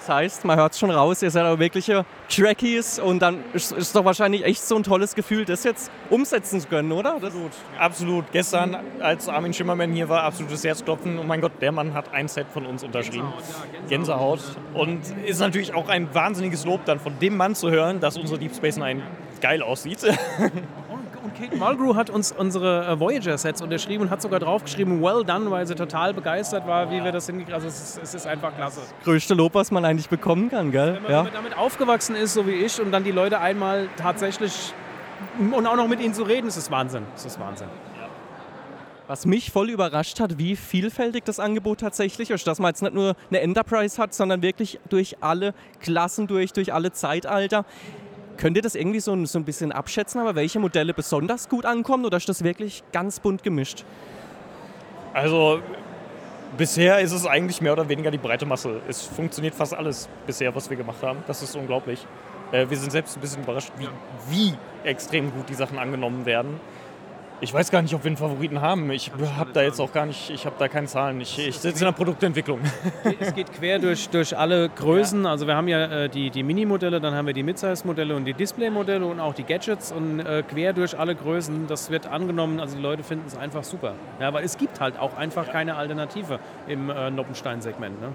heißt, 0.09 0.43
man 0.43 0.57
hört 0.57 0.73
es 0.73 0.79
schon 0.79 0.91
raus, 0.91 1.21
ihr 1.21 1.31
seid 1.31 1.45
auch 1.45 1.59
wirkliche 1.59 2.05
Trekkies 2.27 2.99
und 2.99 3.21
dann 3.21 3.43
ist 3.53 3.71
es 3.71 3.93
doch 3.93 4.03
wahrscheinlich 4.03 4.43
echt 4.43 4.61
so 4.61 4.75
ein 4.75 4.83
tolles 4.83 5.15
Gefühl, 5.15 5.45
das 5.45 5.63
jetzt 5.63 5.89
umsetzen 6.09 6.59
zu 6.59 6.67
können, 6.67 6.91
oder? 6.91 7.15
Absolut. 7.15 7.51
Absolut. 7.77 8.31
Gestern, 8.31 8.77
als 8.99 9.29
Armin 9.29 9.53
Schimmermann 9.53 9.93
hier 9.93 10.09
war, 10.09 10.23
absolutes 10.23 10.63
Herzklopfen. 10.63 11.17
Oh 11.19 11.23
mein 11.23 11.39
Gott, 11.39 11.53
der 11.61 11.71
Mann 11.71 11.93
hat 11.93 12.13
ein 12.13 12.27
Set 12.27 12.47
von 12.51 12.65
uns 12.65 12.83
unterschrieben. 12.83 13.31
Gänsehaut. 13.87 14.41
Und 14.73 15.01
ist 15.25 15.39
natürlich 15.39 15.73
auch 15.73 15.87
ein 15.87 16.13
wahnsinniges 16.13 16.65
Lob 16.65 16.83
dann 16.85 16.99
von 16.99 17.17
dem 17.19 17.37
Mann 17.37 17.55
zu 17.55 17.69
hören, 17.71 17.99
dass 17.99 18.17
unsere 18.17 18.39
Deep 18.39 18.55
Space 18.55 18.77
Nine 18.77 19.03
geil 19.39 19.61
aussieht. 19.61 19.99
Und 21.29 21.35
Kate 21.39 21.57
Mulgrew 21.57 21.95
hat 21.95 22.09
uns 22.09 22.31
unsere 22.31 22.87
äh, 22.87 22.99
Voyager-Sets 22.99 23.61
unterschrieben 23.61 24.05
und 24.05 24.09
hat 24.09 24.21
sogar 24.21 24.39
draufgeschrieben, 24.39 25.01
well 25.01 25.23
done, 25.23 25.51
weil 25.51 25.67
sie 25.67 25.75
total 25.75 26.13
begeistert 26.13 26.65
war, 26.65 26.89
wie 26.89 27.03
wir 27.03 27.11
das 27.11 27.27
hingekriegt 27.27 27.53
haben. 27.53 27.63
Also 27.63 27.67
es 27.67 27.97
ist, 27.97 28.03
es 28.03 28.13
ist, 28.15 28.27
einfach 28.27 28.55
klasse. 28.55 28.81
Größte 29.03 29.33
Lob, 29.33 29.53
was 29.53 29.69
man 29.71 29.85
eigentlich 29.85 30.09
bekommen 30.09 30.49
kann, 30.49 30.71
gell? 30.71 30.95
Wenn 30.95 31.03
man, 31.03 31.11
ja. 31.11 31.27
damit 31.31 31.57
aufgewachsen 31.57 32.15
ist, 32.15 32.33
so 32.33 32.47
wie 32.47 32.53
ich, 32.53 32.81
und 32.81 32.91
dann 32.91 33.03
die 33.03 33.11
Leute 33.11 33.39
einmal 33.39 33.89
tatsächlich 33.97 34.73
und 35.51 35.67
auch 35.67 35.75
noch 35.75 35.87
mit 35.87 36.01
ihnen 36.01 36.13
zu 36.13 36.23
reden, 36.23 36.47
ist 36.47 36.57
es 36.57 36.71
Wahnsinn. 36.71 37.03
Es 37.15 37.25
ist 37.25 37.39
Wahnsinn. 37.39 37.67
Was 39.07 39.25
mich 39.25 39.51
voll 39.51 39.71
überrascht 39.71 40.19
hat, 40.19 40.37
wie 40.37 40.55
vielfältig 40.55 41.25
das 41.25 41.39
Angebot 41.39 41.79
tatsächlich 41.79 42.29
ist, 42.29 42.45
dass 42.45 42.59
man 42.59 42.69
jetzt 42.69 42.83
nicht 42.83 42.93
nur 42.93 43.15
eine 43.29 43.39
Enterprise 43.41 43.99
hat, 43.99 44.13
sondern 44.13 44.43
wirklich 44.43 44.79
durch 44.89 45.17
alle 45.21 45.55
Klassen 45.79 46.27
durch, 46.27 46.53
durch 46.53 46.73
alle 46.73 46.91
Zeitalter. 46.91 47.65
Könnt 48.39 48.55
ihr 48.55 48.63
das 48.63 48.75
irgendwie 48.75 49.01
so, 49.01 49.25
so 49.25 49.37
ein 49.37 49.43
bisschen 49.43 49.73
abschätzen, 49.73 50.21
aber 50.21 50.33
welche 50.33 50.59
Modelle 50.59 50.93
besonders 50.93 51.49
gut 51.49 51.65
ankommen 51.65 52.05
oder 52.05 52.15
ist 52.15 52.29
das 52.29 52.41
wirklich 52.41 52.83
ganz 52.93 53.19
bunt 53.19 53.43
gemischt? 53.43 53.83
Also 55.13 55.59
bisher 56.57 57.01
ist 57.01 57.11
es 57.11 57.25
eigentlich 57.25 57.59
mehr 57.59 57.73
oder 57.73 57.89
weniger 57.89 58.11
die 58.11 58.17
breite 58.17 58.45
Masse. 58.45 58.79
Es 58.87 59.01
funktioniert 59.01 59.55
fast 59.55 59.73
alles 59.73 60.07
bisher, 60.25 60.55
was 60.55 60.69
wir 60.69 60.77
gemacht 60.77 61.03
haben. 61.03 61.19
Das 61.27 61.43
ist 61.43 61.53
unglaublich. 61.57 62.07
Äh, 62.53 62.69
wir 62.69 62.77
sind 62.77 62.93
selbst 62.93 63.17
ein 63.17 63.19
bisschen 63.19 63.43
überrascht, 63.43 63.73
wie, 63.77 63.89
wie 64.29 64.53
extrem 64.85 65.33
gut 65.33 65.49
die 65.49 65.55
Sachen 65.55 65.77
angenommen 65.77 66.25
werden. 66.25 66.61
Ich 67.41 67.53
weiß 67.53 67.71
gar 67.71 67.81
nicht, 67.81 67.93
ob 67.93 68.03
wir 68.03 68.09
einen 68.09 68.17
Favoriten 68.17 68.59
haben. 68.59 68.91
Ich 68.91 69.11
habe 69.37 69.51
da 69.53 69.61
jetzt 69.61 69.79
auch 69.79 69.93
gar 69.93 70.05
nicht, 70.05 70.29
ich 70.29 70.45
habe 70.45 70.57
da 70.59 70.67
keine 70.67 70.87
Zahlen. 70.87 71.21
Ich, 71.21 71.39
ich 71.39 71.57
sitze 71.57 71.79
in 71.79 71.85
der 71.85 71.93
Produktentwicklung. 71.93 72.59
Es 73.19 73.33
geht 73.33 73.53
quer 73.53 73.79
durch, 73.79 74.09
durch 74.09 74.37
alle 74.37 74.67
Größen. 74.67 75.25
Also 75.25 75.47
wir 75.47 75.55
haben 75.55 75.69
ja 75.69 75.85
äh, 75.85 76.09
die, 76.09 76.31
die 76.31 76.43
Mini-Modelle, 76.43 76.99
dann 76.99 77.13
haben 77.13 77.27
wir 77.27 77.33
die 77.33 77.43
Mid-Size-Modelle 77.43 78.13
und 78.13 78.25
die 78.25 78.33
Display-Modelle 78.33 79.05
und 79.05 79.21
auch 79.21 79.33
die 79.33 79.43
Gadgets 79.43 79.93
und 79.93 80.19
äh, 80.19 80.43
quer 80.43 80.73
durch 80.73 80.99
alle 80.99 81.15
Größen. 81.15 81.67
Das 81.67 81.89
wird 81.89 82.07
angenommen, 82.07 82.59
also 82.59 82.75
die 82.75 82.81
Leute 82.81 83.03
finden 83.03 83.25
es 83.27 83.37
einfach 83.37 83.63
super. 83.63 83.93
Ja, 84.19 84.27
aber 84.27 84.43
es 84.43 84.57
gibt 84.57 84.81
halt 84.81 84.99
auch 84.99 85.15
einfach 85.15 85.49
keine 85.49 85.75
Alternative 85.75 86.39
im 86.67 86.89
äh, 86.89 87.09
Noppenstein-Segment. 87.09 88.01
Ne? 88.01 88.13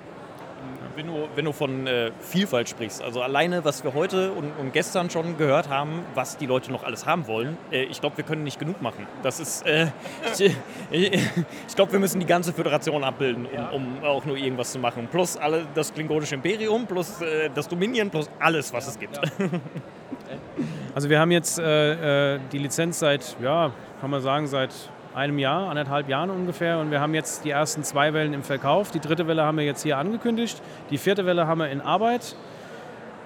Wenn 0.96 1.06
du, 1.06 1.28
wenn 1.34 1.44
du 1.44 1.52
von 1.52 1.86
äh, 1.86 2.10
Vielfalt 2.20 2.68
sprichst, 2.68 3.02
also 3.02 3.22
alleine, 3.22 3.64
was 3.64 3.84
wir 3.84 3.94
heute 3.94 4.32
und, 4.32 4.52
und, 4.58 4.72
gestern 4.72 5.10
schon 5.10 5.36
gehört 5.36 5.68
haben, 5.68 6.04
was 6.14 6.36
die 6.36 6.46
Leute 6.46 6.70
noch 6.70 6.84
alles 6.84 7.06
haben 7.06 7.26
wollen, 7.26 7.56
äh, 7.70 7.84
ich 7.84 8.00
glaube, 8.00 8.16
wir 8.16 8.24
können 8.24 8.44
nicht 8.44 8.58
genug 8.58 8.80
machen. 8.80 9.06
Das 9.22 9.40
ist, 9.40 9.66
äh, 9.66 9.88
ich, 10.90 11.20
ich 11.68 11.74
glaube, 11.74 11.92
wir 11.92 11.98
müssen 11.98 12.20
die 12.20 12.26
ganze 12.26 12.52
Föderation 12.52 13.04
abbilden, 13.04 13.46
um, 13.72 13.96
um, 13.98 14.04
auch 14.04 14.24
nur 14.24 14.36
irgendwas 14.36 14.72
zu 14.72 14.78
machen. 14.78 15.08
Plus 15.10 15.36
alle, 15.36 15.66
das 15.74 15.92
klingonische 15.92 16.36
Imperium, 16.36 16.86
plus 16.86 17.20
äh, 17.20 17.50
das 17.54 17.68
Dominion, 17.68 18.10
plus 18.10 18.30
alles, 18.38 18.72
was 18.72 18.88
es 18.88 18.98
gibt. 18.98 19.20
Also 20.94 21.10
wir 21.10 21.18
haben 21.18 21.32
jetzt 21.32 21.58
äh, 21.58 22.34
äh, 22.34 22.40
die 22.52 22.58
Lizenz 22.58 23.00
seit, 23.00 23.36
ja, 23.42 23.72
kann 24.00 24.10
man 24.10 24.22
sagen, 24.22 24.46
seit 24.46 24.70
einem 25.14 25.38
Jahr, 25.38 25.68
anderthalb 25.68 26.08
Jahren 26.08 26.30
ungefähr. 26.30 26.78
Und 26.78 26.90
wir 26.90 27.00
haben 27.00 27.14
jetzt 27.14 27.44
die 27.44 27.50
ersten 27.50 27.84
zwei 27.84 28.12
Wellen 28.12 28.34
im 28.34 28.42
Verkauf. 28.42 28.90
Die 28.90 29.00
dritte 29.00 29.26
Welle 29.26 29.44
haben 29.44 29.58
wir 29.58 29.64
jetzt 29.64 29.82
hier 29.82 29.96
angekündigt. 29.96 30.60
Die 30.90 30.98
vierte 30.98 31.24
Welle 31.24 31.46
haben 31.46 31.60
wir 31.60 31.70
in 31.70 31.80
Arbeit. 31.80 32.36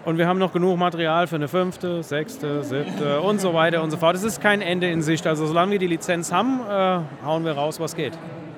Und 0.05 0.17
wir 0.17 0.27
haben 0.27 0.39
noch 0.39 0.53
genug 0.53 0.79
Material 0.79 1.27
für 1.27 1.37
eine 1.37 1.49
fünfte, 1.49 2.03
sechste, 2.03 2.63
siebte 2.63 3.21
und 3.21 3.41
so 3.41 3.53
weiter 3.53 3.83
und 3.83 3.91
so 3.91 3.97
fort. 3.97 4.17
Es 4.17 4.23
ist 4.23 4.41
kein 4.41 4.61
Ende 4.61 4.91
in 4.91 5.03
Sicht. 5.03 5.27
Also 5.27 5.47
solange 5.47 5.73
wir 5.73 5.79
die 5.79 5.87
Lizenz 5.87 6.33
haben, 6.33 6.61
äh, 6.69 7.01
hauen 7.25 7.45
wir 7.45 7.53
raus, 7.53 7.81
was 7.81 7.97
geht. 7.97 8.13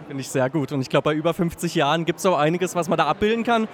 Finde 0.07 0.21
ich 0.21 0.29
sehr 0.29 0.51
gut. 0.51 0.73
Und 0.73 0.81
ich 0.81 0.91
glaube, 0.91 1.05
bei 1.05 1.15
über 1.15 1.33
50 1.33 1.75
Jahren 1.75 2.05
gibt 2.05 2.19
es 2.19 2.27
auch 2.27 2.39
einiges, 2.39 2.75
was 2.75 2.89
man 2.89 2.99
da 2.99 3.07
abbilden 3.07 3.45
kann. 3.45 3.69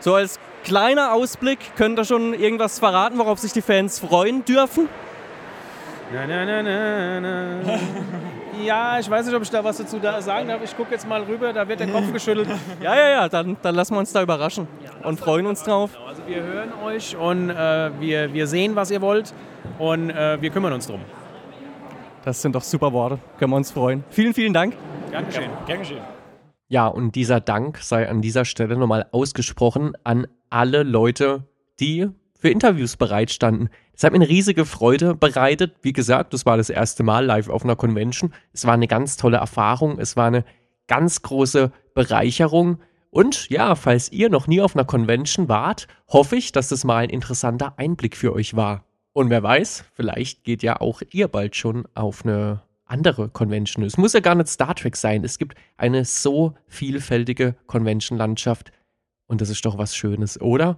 So 0.00 0.14
als 0.14 0.40
kleiner 0.64 1.12
Ausblick, 1.12 1.58
könnt 1.76 1.98
ihr 1.98 2.04
schon 2.04 2.34
irgendwas 2.34 2.78
verraten, 2.78 3.18
worauf 3.18 3.38
sich 3.38 3.52
die 3.52 3.62
Fans 3.62 3.98
freuen 3.98 4.44
dürfen? 4.44 4.88
Na, 6.12 6.26
na, 6.26 6.44
na, 6.44 6.62
na, 6.62 7.20
na. 7.20 7.78
Ja, 8.64 8.98
ich 8.98 9.10
weiß 9.10 9.26
nicht, 9.26 9.34
ob 9.34 9.42
ich 9.42 9.50
da 9.50 9.62
was 9.64 9.78
dazu 9.78 9.98
da 9.98 10.20
sagen 10.20 10.48
darf. 10.48 10.62
Ich 10.62 10.76
gucke 10.76 10.92
jetzt 10.92 11.08
mal 11.08 11.22
rüber, 11.22 11.52
da 11.52 11.66
wird 11.66 11.80
der 11.80 11.88
Kopf 11.88 12.12
geschüttelt. 12.12 12.48
Ja, 12.80 12.94
ja, 12.94 13.10
ja, 13.10 13.28
dann, 13.28 13.56
dann 13.60 13.74
lassen 13.74 13.94
wir 13.94 13.98
uns 13.98 14.12
da 14.12 14.22
überraschen 14.22 14.68
und 15.02 15.18
freuen 15.18 15.46
uns 15.46 15.62
drauf. 15.62 15.90
Also 16.06 16.22
wir 16.26 16.42
hören 16.42 16.72
euch 16.84 17.16
und 17.16 17.50
äh, 17.50 17.90
wir, 18.00 18.32
wir 18.32 18.46
sehen, 18.46 18.76
was 18.76 18.90
ihr 18.90 19.00
wollt 19.00 19.34
und 19.78 20.10
äh, 20.10 20.40
wir 20.40 20.50
kümmern 20.50 20.72
uns 20.72 20.86
drum. 20.86 21.00
Das 22.24 22.40
sind 22.40 22.54
doch 22.54 22.62
super 22.62 22.92
Worte. 22.92 23.18
Können 23.38 23.50
wir 23.50 23.56
uns 23.56 23.70
freuen. 23.72 24.04
Vielen, 24.10 24.32
vielen 24.32 24.52
Dank. 24.52 24.76
Gern 25.10 25.26
geschehen. 25.26 25.50
Gern 25.66 25.78
geschehen. 25.80 26.02
Ja, 26.68 26.86
und 26.86 27.16
dieser 27.16 27.40
Dank 27.40 27.78
sei 27.78 28.08
an 28.08 28.22
dieser 28.22 28.44
Stelle 28.44 28.76
nochmal 28.76 29.06
ausgesprochen 29.12 29.92
an 30.04 30.26
alle 30.48 30.84
Leute, 30.84 31.44
die 31.80 32.08
für 32.42 32.48
Interviews 32.48 32.96
bereitstanden. 32.96 33.68
Es 33.94 34.02
hat 34.02 34.10
mir 34.10 34.16
eine 34.16 34.28
riesige 34.28 34.64
Freude 34.66 35.14
bereitet. 35.14 35.76
Wie 35.82 35.92
gesagt, 35.92 36.34
das 36.34 36.44
war 36.44 36.56
das 36.56 36.70
erste 36.70 37.04
Mal 37.04 37.24
live 37.24 37.48
auf 37.48 37.62
einer 37.62 37.76
Convention. 37.76 38.34
Es 38.52 38.66
war 38.66 38.74
eine 38.74 38.88
ganz 38.88 39.16
tolle 39.16 39.36
Erfahrung. 39.36 40.00
Es 40.00 40.16
war 40.16 40.26
eine 40.26 40.44
ganz 40.88 41.22
große 41.22 41.70
Bereicherung. 41.94 42.80
Und 43.10 43.48
ja, 43.48 43.76
falls 43.76 44.10
ihr 44.10 44.28
noch 44.28 44.48
nie 44.48 44.60
auf 44.60 44.74
einer 44.74 44.84
Convention 44.84 45.48
wart, 45.48 45.86
hoffe 46.08 46.34
ich, 46.34 46.50
dass 46.50 46.66
das 46.66 46.82
mal 46.82 47.04
ein 47.04 47.10
interessanter 47.10 47.74
Einblick 47.76 48.16
für 48.16 48.32
euch 48.32 48.56
war. 48.56 48.86
Und 49.12 49.30
wer 49.30 49.44
weiß, 49.44 49.84
vielleicht 49.94 50.42
geht 50.42 50.64
ja 50.64 50.80
auch 50.80 51.00
ihr 51.12 51.28
bald 51.28 51.54
schon 51.54 51.86
auf 51.94 52.24
eine 52.24 52.62
andere 52.86 53.28
Convention. 53.28 53.84
Es 53.84 53.98
muss 53.98 54.14
ja 54.14 54.20
gar 54.20 54.34
nicht 54.34 54.48
Star 54.48 54.74
Trek 54.74 54.96
sein. 54.96 55.22
Es 55.22 55.38
gibt 55.38 55.54
eine 55.76 56.04
so 56.04 56.54
vielfältige 56.66 57.54
Convention-Landschaft. 57.68 58.72
Und 59.28 59.40
das 59.40 59.48
ist 59.48 59.64
doch 59.64 59.78
was 59.78 59.94
Schönes, 59.94 60.40
oder? 60.40 60.76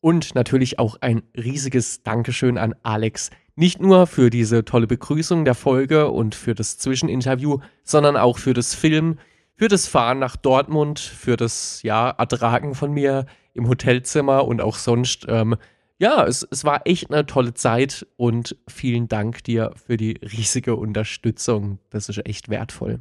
Und 0.00 0.34
natürlich 0.34 0.78
auch 0.78 0.96
ein 1.00 1.22
riesiges 1.36 2.02
Dankeschön 2.02 2.58
an 2.58 2.74
Alex. 2.82 3.30
Nicht 3.56 3.80
nur 3.80 4.06
für 4.06 4.30
diese 4.30 4.64
tolle 4.64 4.86
Begrüßung 4.86 5.44
der 5.44 5.56
Folge 5.56 6.10
und 6.10 6.36
für 6.36 6.54
das 6.54 6.78
Zwischeninterview, 6.78 7.58
sondern 7.82 8.16
auch 8.16 8.38
für 8.38 8.54
das 8.54 8.74
Film, 8.74 9.18
für 9.56 9.66
das 9.66 9.88
Fahren 9.88 10.20
nach 10.20 10.36
Dortmund, 10.36 11.00
für 11.00 11.36
das, 11.36 11.82
ja, 11.82 12.10
Ertragen 12.10 12.76
von 12.76 12.92
mir 12.92 13.26
im 13.54 13.68
Hotelzimmer 13.68 14.46
und 14.46 14.60
auch 14.60 14.76
sonst. 14.76 15.26
Ähm, 15.28 15.56
ja, 15.98 16.24
es, 16.24 16.46
es 16.48 16.64
war 16.64 16.82
echt 16.84 17.10
eine 17.10 17.26
tolle 17.26 17.54
Zeit 17.54 18.06
und 18.16 18.56
vielen 18.68 19.08
Dank 19.08 19.42
dir 19.42 19.72
für 19.74 19.96
die 19.96 20.12
riesige 20.22 20.76
Unterstützung. 20.76 21.80
Das 21.90 22.08
ist 22.08 22.24
echt 22.24 22.48
wertvoll. 22.48 23.00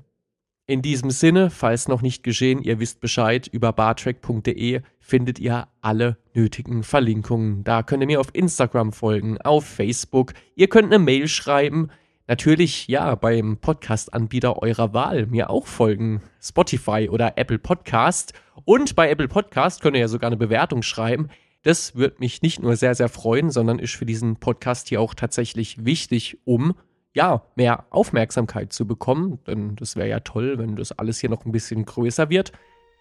In 0.70 0.82
diesem 0.82 1.12
Sinne, 1.12 1.50
falls 1.50 1.88
noch 1.88 2.02
nicht 2.02 2.24
geschehen, 2.24 2.62
ihr 2.62 2.82
wisst 2.82 3.00
Bescheid, 3.00 3.48
über 3.48 3.72
bartrack.de 3.72 4.82
findet 5.00 5.40
ihr 5.40 5.70
alle 5.80 6.18
nötigen 6.34 6.84
Verlinkungen. 6.84 7.64
Da 7.64 7.84
könnt 7.84 8.04
ihr 8.04 8.08
mir 8.08 8.20
auf 8.20 8.32
Instagram 8.34 8.92
folgen, 8.92 9.38
auf 9.38 9.64
Facebook, 9.64 10.34
ihr 10.56 10.68
könnt 10.68 10.88
eine 10.88 11.00
Mail 11.00 11.30
schreiben, 11.30 11.88
natürlich 12.28 12.90
ja 12.90 13.16
beim 13.16 13.56
Podcast-Anbieter 13.56 14.62
eurer 14.62 14.94
Wahl 14.94 15.28
mir 15.28 15.50
auch 15.50 15.68
folgen, 15.68 16.22
Spotify 16.42 17.08
oder 17.10 17.38
Apple 17.38 17.60
Podcast. 17.60 18.34
Und 18.66 18.94
bei 18.98 19.10
Apple 19.10 19.30
Podcast 19.30 19.82
könnt 19.82 19.96
ihr 19.96 20.02
ja 20.02 20.10
sogar 20.10 20.28
eine 20.28 20.36
Bewertung 20.36 20.82
schreiben. 20.82 21.30
Das 21.64 21.96
würde 21.96 22.18
mich 22.20 22.42
nicht 22.42 22.62
nur 22.62 22.76
sehr, 22.76 22.94
sehr 22.94 23.08
freuen, 23.08 23.52
sondern 23.52 23.80
ist 23.80 23.96
für 23.96 24.06
diesen 24.06 24.36
Podcast 24.36 24.90
hier 24.90 25.00
auch 25.00 25.14
tatsächlich 25.14 25.86
wichtig, 25.86 26.40
um 26.44 26.76
ja, 27.18 27.42
mehr 27.56 27.86
Aufmerksamkeit 27.90 28.72
zu 28.72 28.86
bekommen. 28.86 29.40
Denn 29.48 29.76
das 29.76 29.96
wäre 29.96 30.08
ja 30.08 30.20
toll, 30.20 30.60
wenn 30.60 30.76
das 30.76 30.92
alles 30.92 31.20
hier 31.20 31.32
noch 31.32 31.46
ein 31.46 31.52
bisschen 31.52 31.84
größer 31.84 32.30
wird. 32.30 32.52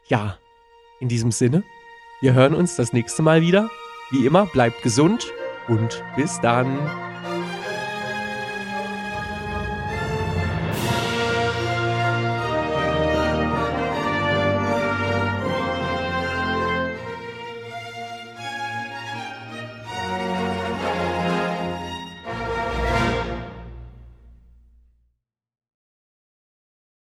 Ja, 0.09 0.39
in 1.01 1.09
diesem 1.09 1.31
Sinne, 1.31 1.63
wir 2.23 2.33
hören 2.33 2.55
uns 2.55 2.77
das 2.77 2.95
nächste 2.95 3.21
Mal 3.21 3.43
wieder. 3.43 3.69
Wie 4.11 4.25
immer, 4.25 4.47
bleibt 4.47 4.83
gesund 4.83 5.27
und 5.69 6.03
bis 6.17 6.41
dann. 6.41 7.06